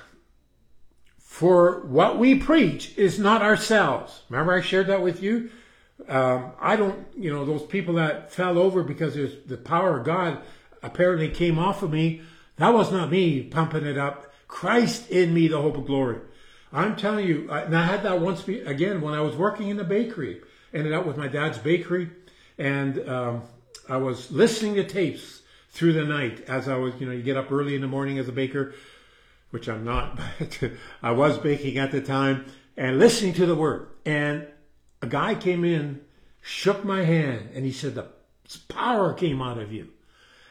For 1.19 1.87
what 1.87 2.19
we 2.19 2.35
preach 2.35 2.97
is 2.99 3.19
not 3.19 3.43
ourselves. 3.43 4.23
Remember, 4.29 4.55
I 4.55 4.61
shared 4.61 4.89
that 4.89 5.03
with 5.03 5.23
you? 5.23 5.51
Um, 6.07 6.53
I 6.61 6.77
don't, 6.77 7.07
you 7.17 7.33
know, 7.33 7.45
those 7.45 7.63
people 7.63 7.95
that 7.95 8.33
fell 8.33 8.59
over 8.59 8.83
because 8.83 9.15
there's 9.15 9.35
the 9.47 9.57
power 9.57 9.99
of 9.99 10.05
God 10.05 10.41
apparently 10.83 11.29
came 11.29 11.59
off 11.59 11.83
of 11.83 11.91
me. 11.91 12.23
That 12.57 12.73
was 12.73 12.93
not 12.93 13.11
me 13.11 13.43
pumping 13.43 13.85
it 13.85 13.99
up. 13.99 14.33
Christ 14.47 15.11
in 15.11 15.35
me, 15.35 15.49
the 15.49 15.61
hope 15.61 15.77
of 15.77 15.87
glory. 15.87 16.21
I'm 16.73 16.97
telling 16.97 17.27
you, 17.27 17.51
and 17.51 17.77
I 17.77 17.85
had 17.85 18.03
that 18.03 18.21
once 18.21 18.47
again 18.47 19.01
when 19.01 19.15
I 19.15 19.21
was 19.21 19.37
working 19.37 19.69
in 19.69 19.77
the 19.77 19.85
bakery. 19.85 20.41
Ended 20.73 20.93
up 20.93 21.07
with 21.07 21.17
my 21.17 21.29
dad's 21.29 21.59
bakery, 21.59 22.11
and 22.59 23.09
um, 23.09 23.43
I 23.89 23.97
was 23.97 24.31
listening 24.31 24.75
to 24.75 24.85
tapes 24.85 25.41
through 25.71 25.95
the 25.95 26.05
night 26.05 26.45
as 26.47 26.69
I 26.69 26.77
was, 26.77 26.95
you 27.01 27.07
know, 27.07 27.13
you 27.13 27.23
get 27.23 27.37
up 27.37 27.51
early 27.51 27.75
in 27.75 27.81
the 27.81 27.87
morning 27.87 28.19
as 28.19 28.29
a 28.29 28.33
baker, 28.33 28.75
which 29.51 29.69
I'm 29.69 29.85
not, 29.85 30.19
but 30.39 30.73
I 31.03 31.13
was 31.13 31.39
baking 31.39 31.79
at 31.79 31.91
the 31.91 32.03
time, 32.03 32.47
and 32.77 32.99
listening 32.99 33.33
to 33.35 33.47
the 33.47 33.55
word. 33.55 33.89
And 34.05 34.47
a 35.03 35.07
guy 35.07 35.35
came 35.35 35.65
in, 35.65 36.01
shook 36.41 36.85
my 36.85 37.05
hand, 37.05 37.51
and 37.55 37.65
he 37.65 37.73
said, 37.73 37.95
The 37.95 38.09
power 38.69 39.13
came 39.15 39.41
out 39.43 39.59
of 39.59 39.73
you. 39.73 39.89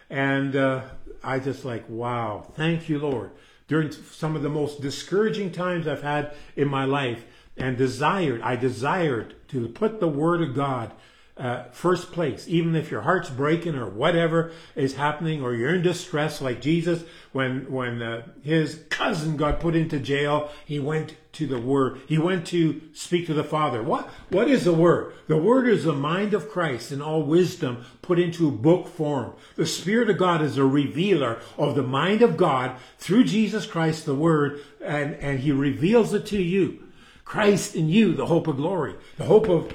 And 0.10 0.56
uh, 0.56 0.84
I 1.24 1.40
just 1.40 1.66
like, 1.66 1.86
wow, 1.90 2.52
thank 2.56 2.88
you, 2.90 3.00
Lord. 3.00 3.32
During 3.68 3.92
some 3.92 4.36
of 4.36 4.44
the 4.44 4.50
most 4.50 4.82
discouraging 4.82 5.52
times 5.52 5.88
I've 5.88 6.02
had 6.02 6.34
in 6.56 6.70
my 6.70 6.86
life, 6.86 7.26
and 7.58 7.76
desired, 7.76 8.42
I 8.42 8.56
desired 8.56 9.36
to 9.50 9.68
put 9.68 10.00
the 10.00 10.08
Word 10.08 10.42
of 10.42 10.56
God 10.56 10.92
uh, 11.36 11.64
first 11.72 12.12
place, 12.12 12.48
even 12.48 12.76
if 12.76 12.90
your 12.90 13.02
heart's 13.02 13.30
breaking 13.30 13.76
or 13.76 13.90
whatever 13.90 14.52
is 14.76 14.96
happening, 14.96 15.42
or 15.44 15.54
you're 15.54 15.76
in 15.76 15.82
distress, 15.82 16.42
like 16.42 16.62
Jesus, 16.62 17.04
when 17.32 17.72
when 17.72 18.02
uh, 18.02 18.28
his 18.44 18.84
cousin 18.90 19.38
got 19.38 19.60
put 19.60 19.76
into 19.76 20.00
jail, 20.00 20.50
he 20.66 20.80
went 20.80 21.16
to 21.38 21.48
the 21.48 21.60
Word. 21.60 22.02
He 22.08 22.18
went 22.18 22.46
to 22.48 22.82
speak 22.94 23.28
to 23.28 23.34
the 23.34 23.44
Father. 23.44 23.82
What 23.82 24.10
what 24.30 24.50
is 24.50 24.66
the 24.66 24.74
Word? 24.74 25.14
The 25.28 25.38
Word 25.38 25.68
is 25.68 25.84
the 25.84 25.94
mind 25.94 26.34
of 26.34 26.50
Christ 26.50 26.92
in 26.92 27.02
all 27.02 27.24
wisdom 27.24 27.86
put 28.02 28.20
into 28.20 28.52
book 28.52 28.88
form. 28.88 29.34
The 29.56 29.66
Spirit 29.66 30.10
of 30.10 30.18
God 30.18 30.42
is 30.42 30.58
a 30.58 30.66
revealer 30.66 31.40
of 31.58 31.76
the 31.76 31.84
mind 31.84 32.22
of 32.22 32.38
God 32.38 32.76
through 32.98 33.26
Jesus 33.26 33.66
Christ, 33.66 34.06
the 34.06 34.16
Word, 34.16 34.62
and 34.82 35.16
and 35.16 35.40
He 35.40 35.52
reveals 35.52 36.14
it 36.14 36.26
to 36.28 36.42
you. 36.42 36.84
Christ 37.24 37.76
in 37.76 37.90
you, 37.90 38.14
the 38.14 38.28
hope 38.28 38.48
of 38.48 38.56
glory, 38.58 38.96
the 39.18 39.26
hope 39.26 39.50
of 39.50 39.74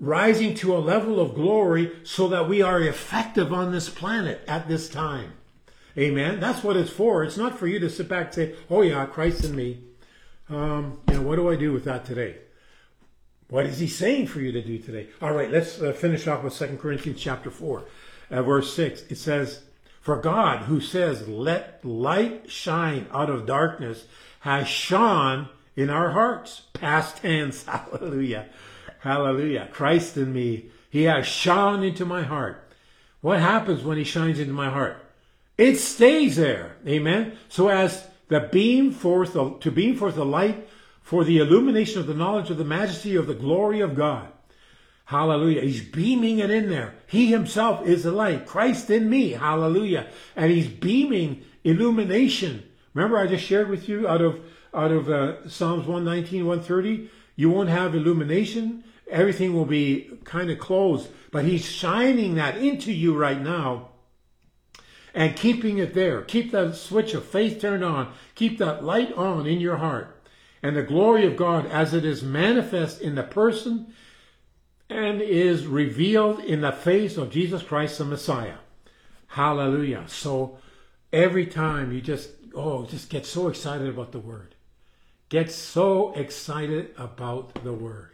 rising 0.00 0.54
to 0.54 0.76
a 0.76 0.78
level 0.78 1.20
of 1.20 1.34
glory 1.34 1.92
so 2.04 2.28
that 2.28 2.48
we 2.48 2.62
are 2.62 2.80
effective 2.80 3.52
on 3.52 3.72
this 3.72 3.88
planet 3.88 4.42
at 4.46 4.68
this 4.68 4.88
time. 4.88 5.32
Amen. 5.98 6.40
That's 6.40 6.62
what 6.62 6.76
it's 6.76 6.90
for. 6.90 7.24
It's 7.24 7.38
not 7.38 7.58
for 7.58 7.66
you 7.66 7.78
to 7.78 7.88
sit 7.88 8.08
back 8.08 8.26
and 8.26 8.34
say, 8.34 8.54
oh, 8.68 8.82
yeah, 8.82 9.06
Christ 9.06 9.44
in 9.44 9.56
me. 9.56 9.80
Um, 10.48 11.00
you 11.08 11.14
know, 11.14 11.22
what 11.22 11.36
do 11.36 11.50
I 11.50 11.56
do 11.56 11.72
with 11.72 11.84
that 11.84 12.04
today? 12.04 12.36
What 13.48 13.66
is 13.66 13.78
he 13.78 13.88
saying 13.88 14.28
for 14.28 14.40
you 14.40 14.52
to 14.52 14.62
do 14.62 14.78
today? 14.78 15.08
All 15.20 15.32
right, 15.32 15.50
let's 15.50 15.80
uh, 15.80 15.92
finish 15.92 16.26
off 16.26 16.42
with 16.42 16.52
Second 16.52 16.78
Corinthians 16.78 17.20
chapter 17.20 17.50
4, 17.50 17.84
uh, 18.30 18.42
verse 18.42 18.74
6. 18.74 19.02
It 19.08 19.18
says, 19.18 19.62
For 20.00 20.16
God, 20.16 20.62
who 20.62 20.80
says, 20.80 21.28
Let 21.28 21.84
light 21.84 22.50
shine 22.50 23.06
out 23.12 23.30
of 23.30 23.46
darkness, 23.46 24.06
has 24.40 24.68
shone 24.68 25.48
in 25.76 25.90
our 25.90 26.10
hearts. 26.10 26.62
Past 26.72 27.18
tense. 27.18 27.64
Hallelujah. 27.66 28.46
Hallelujah. 29.00 29.68
Christ 29.72 30.16
in 30.16 30.32
me. 30.32 30.66
He 30.90 31.04
has 31.04 31.26
shone 31.26 31.82
into 31.82 32.04
my 32.04 32.22
heart. 32.22 32.62
What 33.20 33.40
happens 33.40 33.82
when 33.82 33.98
he 33.98 34.04
shines 34.04 34.38
into 34.38 34.52
my 34.52 34.70
heart? 34.70 35.04
It 35.58 35.76
stays 35.76 36.36
there. 36.36 36.76
Amen. 36.86 37.36
So 37.48 37.68
as 37.68 38.06
the 38.28 38.40
beam 38.40 38.92
forth, 38.92 39.34
to 39.34 39.70
beam 39.70 39.96
forth 39.96 40.16
the 40.16 40.24
light 40.24 40.68
for 41.02 41.24
the 41.24 41.38
illumination 41.38 42.00
of 42.00 42.06
the 42.06 42.14
knowledge 42.14 42.50
of 42.50 42.58
the 42.58 42.64
majesty 42.64 43.16
of 43.16 43.26
the 43.26 43.34
glory 43.34 43.80
of 43.80 43.94
God. 43.94 44.28
Hallelujah. 45.06 45.60
He's 45.60 45.82
beaming 45.82 46.40
it 46.40 46.50
in 46.50 46.68
there. 46.68 46.94
He 47.06 47.26
himself 47.30 47.86
is 47.86 48.02
the 48.02 48.10
light. 48.10 48.44
Christ 48.44 48.90
in 48.90 49.08
me. 49.08 49.30
Hallelujah. 49.30 50.08
And 50.34 50.50
he's 50.50 50.66
beaming 50.66 51.44
illumination. 51.62 52.64
Remember 52.92 53.16
I 53.16 53.28
just 53.28 53.44
shared 53.44 53.68
with 53.68 53.88
you 53.88 54.08
out 54.08 54.20
of 54.20 54.40
out 54.74 54.90
of 54.90 55.08
uh, 55.08 55.48
Psalms 55.48 55.86
119, 55.86 56.44
130, 56.44 57.08
you 57.36 57.48
won't 57.48 57.70
have 57.70 57.94
illumination 57.94 58.84
everything 59.10 59.54
will 59.54 59.66
be 59.66 60.10
kind 60.24 60.50
of 60.50 60.58
closed. 60.58 61.08
But 61.30 61.44
he's 61.44 61.64
shining 61.64 62.34
that 62.36 62.56
into 62.56 62.92
you 62.92 63.16
right 63.16 63.40
now 63.40 63.90
and 65.16 65.34
keeping 65.34 65.78
it 65.78 65.94
there. 65.94 66.20
Keep 66.20 66.52
that 66.52 66.76
switch 66.76 67.14
of 67.14 67.24
faith 67.24 67.58
turned 67.58 67.82
on. 67.82 68.12
Keep 68.34 68.58
that 68.58 68.84
light 68.84 69.12
on 69.14 69.46
in 69.46 69.60
your 69.60 69.78
heart. 69.78 70.14
And 70.62 70.76
the 70.76 70.82
glory 70.82 71.24
of 71.24 71.38
God 71.38 71.64
as 71.66 71.94
it 71.94 72.04
is 72.04 72.22
manifest 72.22 73.00
in 73.00 73.14
the 73.14 73.22
person 73.22 73.94
and 74.90 75.22
is 75.22 75.66
revealed 75.66 76.40
in 76.40 76.60
the 76.60 76.70
face 76.70 77.16
of 77.16 77.30
Jesus 77.30 77.62
Christ 77.62 77.96
the 77.96 78.04
Messiah. 78.04 78.58
Hallelujah. 79.28 80.04
So 80.06 80.58
every 81.14 81.46
time 81.46 81.92
you 81.92 82.02
just, 82.02 82.30
oh, 82.54 82.84
just 82.84 83.08
get 83.08 83.24
so 83.24 83.48
excited 83.48 83.88
about 83.88 84.12
the 84.12 84.20
word. 84.20 84.54
Get 85.30 85.50
so 85.50 86.12
excited 86.12 86.90
about 86.98 87.64
the 87.64 87.72
word. 87.72 88.10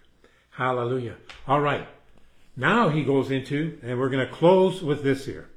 Hallelujah. 0.50 1.16
All 1.48 1.60
right. 1.60 1.88
Now 2.56 2.90
he 2.90 3.02
goes 3.02 3.32
into, 3.32 3.80
and 3.82 3.98
we're 3.98 4.08
going 4.08 4.24
to 4.24 4.32
close 4.32 4.82
with 4.82 5.02
this 5.02 5.26
here. 5.26 5.48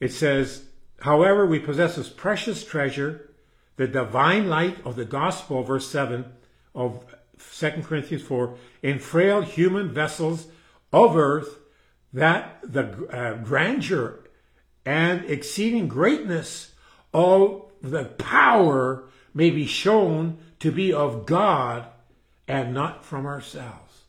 It 0.00 0.12
says, 0.12 0.64
However, 1.00 1.46
we 1.46 1.58
possess 1.58 1.96
this 1.96 2.08
precious 2.08 2.64
treasure, 2.64 3.30
the 3.76 3.86
divine 3.86 4.48
light 4.48 4.78
of 4.84 4.96
the 4.96 5.04
gospel, 5.04 5.62
verse 5.62 5.88
7 5.88 6.24
of 6.74 7.04
2 7.38 7.70
Corinthians 7.82 8.22
4, 8.22 8.56
in 8.82 8.98
frail 8.98 9.42
human 9.42 9.92
vessels 9.92 10.48
of 10.92 11.16
earth, 11.16 11.58
that 12.12 12.60
the 12.62 13.06
uh, 13.10 13.34
grandeur 13.42 14.20
and 14.84 15.24
exceeding 15.24 15.88
greatness 15.88 16.72
of 17.12 17.64
the 17.82 18.04
power 18.04 19.04
may 19.34 19.50
be 19.50 19.66
shown 19.66 20.38
to 20.60 20.72
be 20.72 20.92
of 20.92 21.26
God 21.26 21.86
and 22.48 22.72
not 22.72 23.04
from 23.04 23.26
ourselves. 23.26 24.02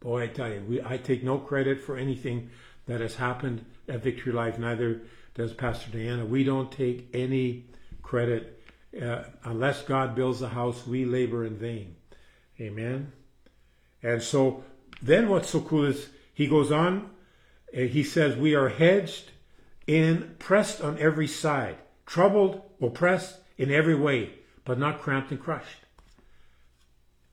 Boy, 0.00 0.22
I 0.22 0.26
tell 0.28 0.48
you, 0.50 0.62
we, 0.66 0.82
I 0.82 0.96
take 0.96 1.22
no 1.22 1.38
credit 1.38 1.82
for 1.82 1.96
anything 1.96 2.50
that 2.86 3.00
has 3.00 3.16
happened 3.16 3.64
at 3.88 4.02
Victory 4.02 4.32
Life. 4.32 4.58
Neither 4.58 5.02
does 5.34 5.52
Pastor 5.52 5.90
Diana. 5.90 6.24
We 6.24 6.44
don't 6.44 6.70
take 6.70 7.08
any 7.12 7.66
credit. 8.02 8.62
Uh, 9.00 9.24
unless 9.44 9.82
God 9.82 10.14
builds 10.14 10.40
the 10.40 10.50
house, 10.50 10.86
we 10.86 11.04
labor 11.04 11.44
in 11.44 11.56
vain. 11.56 11.96
Amen. 12.60 13.12
And 14.02 14.22
so 14.22 14.62
then 15.02 15.28
what's 15.28 15.50
so 15.50 15.60
cool 15.60 15.86
is 15.86 16.08
he 16.32 16.46
goes 16.46 16.70
on, 16.70 17.10
uh, 17.76 17.80
he 17.80 18.02
says, 18.02 18.36
We 18.36 18.54
are 18.54 18.68
hedged 18.68 19.32
in, 19.86 20.36
pressed 20.38 20.80
on 20.80 20.98
every 20.98 21.26
side, 21.26 21.76
troubled, 22.06 22.62
oppressed 22.80 23.38
in 23.58 23.70
every 23.70 23.94
way, 23.94 24.30
but 24.64 24.78
not 24.78 25.00
cramped 25.00 25.30
and 25.30 25.40
crushed. 25.40 25.78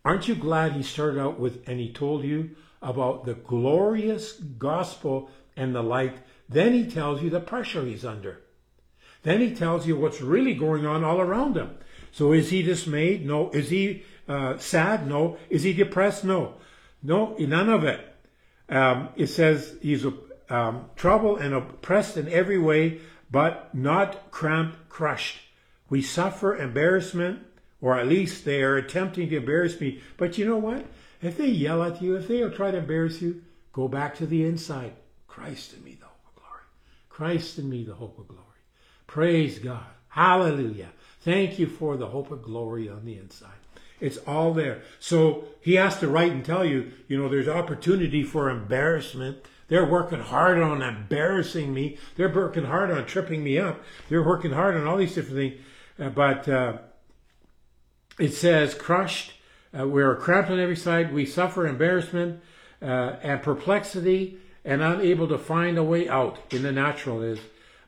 Aren't 0.03 0.27
you 0.27 0.35
glad 0.35 0.71
he 0.71 0.83
started 0.83 1.19
out 1.19 1.39
with, 1.39 1.67
and 1.67 1.79
he 1.79 1.93
told 1.93 2.23
you 2.23 2.51
about 2.81 3.25
the 3.25 3.35
glorious 3.35 4.33
gospel 4.33 5.29
and 5.55 5.75
the 5.75 5.83
light? 5.83 6.17
Then 6.49 6.73
he 6.73 6.85
tells 6.85 7.21
you 7.21 7.29
the 7.29 7.39
pressure 7.39 7.85
he's 7.85 8.05
under. 8.05 8.41
Then 9.23 9.39
he 9.39 9.53
tells 9.53 9.87
you 9.87 9.95
what's 9.95 10.21
really 10.21 10.53
going 10.53 10.85
on 10.85 11.03
all 11.03 11.21
around 11.21 11.55
him. 11.55 11.77
So 12.11 12.33
is 12.33 12.49
he 12.49 12.61
dismayed? 12.61 13.25
No. 13.25 13.49
Is 13.51 13.69
he 13.69 14.03
uh, 14.27 14.57
sad? 14.57 15.07
No. 15.07 15.37
Is 15.49 15.63
he 15.63 15.73
depressed? 15.73 16.23
No. 16.23 16.55
No, 17.03 17.35
none 17.37 17.69
of 17.69 17.83
it. 17.83 18.07
Um, 18.69 19.09
it 19.15 19.27
says 19.27 19.77
he's 19.81 20.05
um, 20.49 20.89
troubled 20.95 21.41
and 21.41 21.53
oppressed 21.53 22.17
in 22.17 22.27
every 22.29 22.57
way, 22.57 22.99
but 23.29 23.73
not 23.73 24.31
cramped, 24.31 24.89
crushed. 24.89 25.39
We 25.89 26.01
suffer 26.01 26.55
embarrassment, 26.55 27.39
or 27.81 27.97
at 27.97 28.07
least 28.07 28.45
they 28.45 28.61
are 28.61 28.77
attempting 28.77 29.29
to 29.29 29.37
embarrass 29.37 29.79
me. 29.81 30.01
But 30.17 30.37
you 30.37 30.45
know 30.45 30.57
what? 30.57 30.85
If 31.21 31.37
they 31.37 31.47
yell 31.47 31.83
at 31.83 32.01
you, 32.01 32.15
if 32.15 32.27
they 32.27 32.47
try 32.49 32.71
to 32.71 32.77
embarrass 32.77 33.21
you, 33.21 33.41
go 33.73 33.87
back 33.87 34.15
to 34.15 34.25
the 34.25 34.45
inside. 34.45 34.93
Christ 35.31 35.73
in 35.73 35.83
me, 35.85 35.97
the 35.97 36.07
hope 36.07 36.27
of 36.27 36.35
glory. 36.35 36.63
Christ 37.09 37.57
in 37.57 37.69
me, 37.69 37.85
the 37.85 37.93
hope 37.93 38.19
of 38.19 38.27
glory. 38.27 38.43
Praise 39.07 39.59
God. 39.59 39.85
Hallelujah. 40.09 40.89
Thank 41.21 41.57
you 41.57 41.67
for 41.67 41.95
the 41.95 42.07
hope 42.07 42.31
of 42.31 42.43
glory 42.43 42.89
on 42.89 43.05
the 43.05 43.15
inside. 43.15 43.49
It's 44.01 44.17
all 44.27 44.53
there. 44.53 44.81
So 44.99 45.45
he 45.61 45.75
has 45.75 45.97
to 45.99 46.09
write 46.09 46.33
and 46.33 46.43
tell 46.43 46.65
you, 46.65 46.91
you 47.07 47.17
know, 47.17 47.29
there's 47.29 47.47
opportunity 47.47 48.23
for 48.23 48.49
embarrassment. 48.49 49.37
They're 49.69 49.85
working 49.85 50.19
hard 50.19 50.61
on 50.61 50.81
embarrassing 50.81 51.73
me. 51.73 51.97
They're 52.17 52.33
working 52.33 52.65
hard 52.65 52.91
on 52.91 53.05
tripping 53.05 53.41
me 53.41 53.57
up. 53.57 53.81
They're 54.09 54.25
working 54.25 54.51
hard 54.51 54.75
on 54.75 54.85
all 54.85 54.97
these 54.97 55.15
different 55.15 55.37
things. 55.37 55.61
Uh, 55.97 56.09
but 56.09 56.49
uh, 56.49 56.79
it 58.19 58.33
says, 58.33 58.73
crushed. 58.73 59.31
Uh, 59.77 59.87
we 59.87 60.03
are 60.03 60.15
cramped 60.15 60.51
on 60.51 60.59
every 60.59 60.75
side. 60.75 61.13
We 61.13 61.25
suffer 61.25 61.65
embarrassment 61.65 62.41
uh, 62.81 63.15
and 63.23 63.41
perplexity 63.41 64.40
and 64.63 64.82
unable 64.82 65.28
to 65.28 65.38
find 65.38 65.78
a 65.78 65.84
way 65.84 66.08
out 66.08 66.39
in 66.52 66.63
the 66.63 66.71
natural 66.71 67.21
is, 67.21 67.39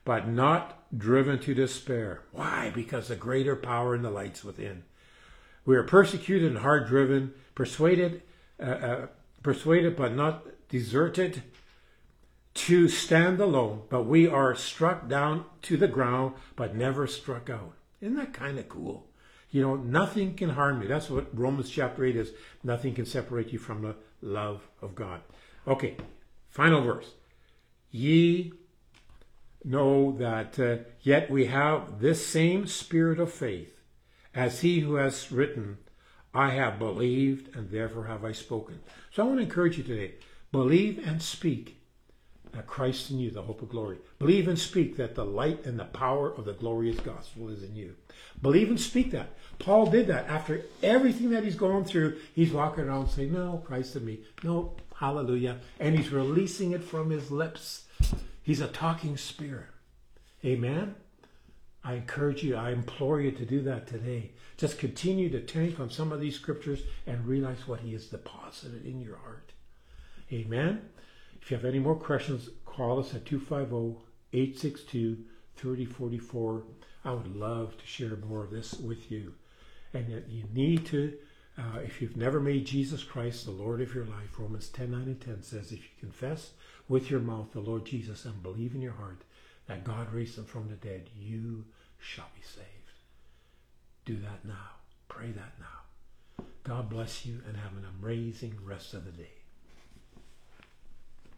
but 0.06 0.28
not 0.28 0.80
driven 0.98 1.40
to 1.40 1.54
despair. 1.54 2.22
Why? 2.32 2.72
Because 2.74 3.08
the 3.08 3.16
greater 3.16 3.56
power 3.56 3.96
in 3.96 4.02
the 4.02 4.10
lights 4.10 4.44
within. 4.44 4.84
We 5.66 5.76
are 5.76 5.84
persecuted 5.84 6.50
and 6.50 6.60
hard 6.60 6.88
driven, 6.88 7.34
persuaded, 7.56 8.22
uh, 8.60 8.64
uh, 8.64 9.08
persuaded 9.42 9.96
but 9.96 10.14
not 10.14 10.46
deserted, 10.70 11.44
to 12.54 12.88
stand 12.88 13.40
alone, 13.40 13.82
but 13.90 14.04
we 14.04 14.28
are 14.28 14.54
struck 14.56 15.08
down 15.08 15.46
to 15.64 15.76
the 15.78 15.88
ground, 15.88 16.36
but 16.56 16.76
never 16.76 17.08
struck 17.08 17.50
out. 17.50 17.74
Isn't 18.00 18.16
that 18.16 18.34
kind 18.34 18.60
of 18.60 18.70
cool? 18.70 19.08
You 19.50 19.62
know, 19.62 19.76
nothing 19.76 20.36
can 20.36 20.50
harm 20.50 20.82
you. 20.82 20.88
That's 20.88 21.10
what 21.10 21.28
Romans 21.38 21.70
chapter 21.70 22.04
8 22.04 22.16
is. 22.16 22.32
Nothing 22.64 22.94
can 22.94 23.06
separate 23.06 23.52
you 23.52 23.60
from 23.60 23.82
the 23.82 23.96
love 24.22 24.68
of 24.82 24.96
God. 24.96 25.22
Okay, 25.68 25.98
final 26.54 26.82
verse. 26.82 27.12
Ye 27.92 28.54
know 29.64 30.12
that 30.14 30.60
uh, 30.60 30.78
yet 31.02 31.30
we 31.30 31.48
have 31.48 32.00
this 32.00 32.26
same 32.26 32.68
spirit 32.68 33.20
of 33.20 33.34
faith 33.34 33.80
as 34.36 34.62
he 34.62 34.80
who 34.80 34.96
has 34.96 35.32
written, 35.32 35.78
I 36.34 36.52
have 36.52 36.80
believed 36.80 37.56
and 37.56 37.70
therefore 37.70 38.06
have 38.06 38.24
I 38.24 38.32
spoken. 38.32 38.80
So 39.12 39.24
I 39.24 39.26
want 39.26 39.40
to 39.40 39.44
encourage 39.44 39.78
you 39.78 39.84
today 39.84 40.14
believe 40.52 41.06
and 41.06 41.22
speak 41.22 41.78
that 42.52 42.68
Christ 42.68 43.10
in 43.10 43.20
you, 43.20 43.32
the 43.32 43.42
hope 43.42 43.64
of 43.64 43.70
glory. 43.70 43.98
Believe 44.20 44.48
and 44.48 44.58
speak 44.58 44.96
that 44.98 45.16
the 45.16 45.26
light 45.26 45.66
and 45.66 45.80
the 45.80 45.86
power 45.86 46.32
of 46.32 46.46
the 46.46 46.54
glorious 46.54 47.00
gospel 47.00 47.50
is 47.50 47.64
in 47.64 47.76
you. 47.76 47.96
Believe 48.42 48.70
and 48.70 48.80
speak 48.80 49.10
that. 49.12 49.30
Paul 49.58 49.88
did 49.88 50.08
that 50.08 50.28
after 50.28 50.62
everything 50.84 51.32
that 51.32 51.44
he's 51.44 51.56
gone 51.56 51.84
through. 51.84 52.20
He's 52.36 52.52
walking 52.52 52.84
around 52.84 53.10
saying, 53.10 53.34
No, 53.34 53.64
Christ 53.66 53.96
in 53.96 54.06
me. 54.06 54.20
No, 54.44 54.76
hallelujah. 55.04 55.58
And 55.82 55.98
he's 55.98 56.14
releasing 56.14 56.72
it 56.72 56.82
from 56.82 57.10
his 57.10 57.30
lips. 57.30 57.84
He's 58.42 58.62
a 58.62 58.68
talking 58.68 59.18
spirit. 59.18 59.68
Amen. 60.46 60.96
I 61.84 61.96
encourage 61.96 62.42
you, 62.42 62.56
I 62.56 62.72
implore 62.72 63.20
you 63.20 63.34
to 63.34 63.46
do 63.46 63.62
that 63.64 63.86
today. 63.86 64.32
Just 64.56 64.80
continue 64.80 65.30
to 65.30 65.42
tank 65.42 65.78
on 65.82 65.90
some 65.90 66.14
of 66.14 66.22
these 66.22 66.36
scriptures 66.36 66.84
and 67.06 67.28
realize 67.28 67.68
what 67.68 67.82
He 67.82 67.92
has 67.92 68.06
deposited 68.06 68.86
in 68.86 69.02
your 69.02 69.18
heart. 69.18 69.52
Amen. 70.32 70.90
If 71.42 71.52
you 71.52 71.58
have 71.58 71.66
any 71.66 71.80
more 71.80 71.96
questions, 71.96 72.50
call 72.66 73.00
us 73.00 73.14
at 73.14 73.26
250 73.26 74.00
862 74.32 75.18
3044. 75.58 76.64
I 77.04 77.12
would 77.12 77.36
love 77.36 77.78
to 77.78 77.86
share 77.86 78.16
more 78.16 78.46
of 78.46 78.52
this 78.52 78.76
with 78.76 79.12
you. 79.12 79.34
And 79.94 80.24
you 80.30 80.46
need 80.54 80.86
to, 80.88 81.14
uh, 81.58 81.80
if 81.80 82.02
you've 82.02 82.18
never 82.18 82.40
made 82.40 82.66
Jesus 82.66 83.04
Christ 83.04 83.46
the 83.46 83.52
Lord 83.52 83.82
of 83.82 83.94
your 83.94 84.06
life, 84.06 84.40
Romans 84.40 84.70
10 84.70 84.92
9 84.92 85.02
and 85.02 85.22
10 85.22 85.44
says, 85.44 85.72
if 85.72 85.80
you 85.80 85.90
confess 86.00 86.52
with 86.88 87.12
your 87.12 87.20
mouth 87.20 87.52
the 87.52 87.60
Lord 87.60 87.86
Jesus 87.86 88.26
and 88.26 88.42
believe 88.42 88.74
in 88.74 88.82
your 88.82 88.94
heart 88.94 89.22
that 89.68 89.84
God 89.84 90.12
raised 90.12 90.38
him 90.38 90.46
from 90.46 90.68
the 90.68 90.76
dead, 90.76 91.10
you 91.18 91.66
shall 92.00 92.30
be 92.36 92.42
saved. 92.42 92.68
Do 94.06 94.18
that 94.18 94.44
now. 94.44 94.78
Pray 95.08 95.32
that 95.32 95.54
now. 95.60 96.46
God 96.64 96.90
bless 96.90 97.26
you 97.26 97.42
and 97.48 97.58
have 97.58 97.74
an 97.74 97.86
amazing 98.02 98.58
rest 98.66 98.94
of 98.94 99.06
the 99.06 99.12
day. 99.12 99.43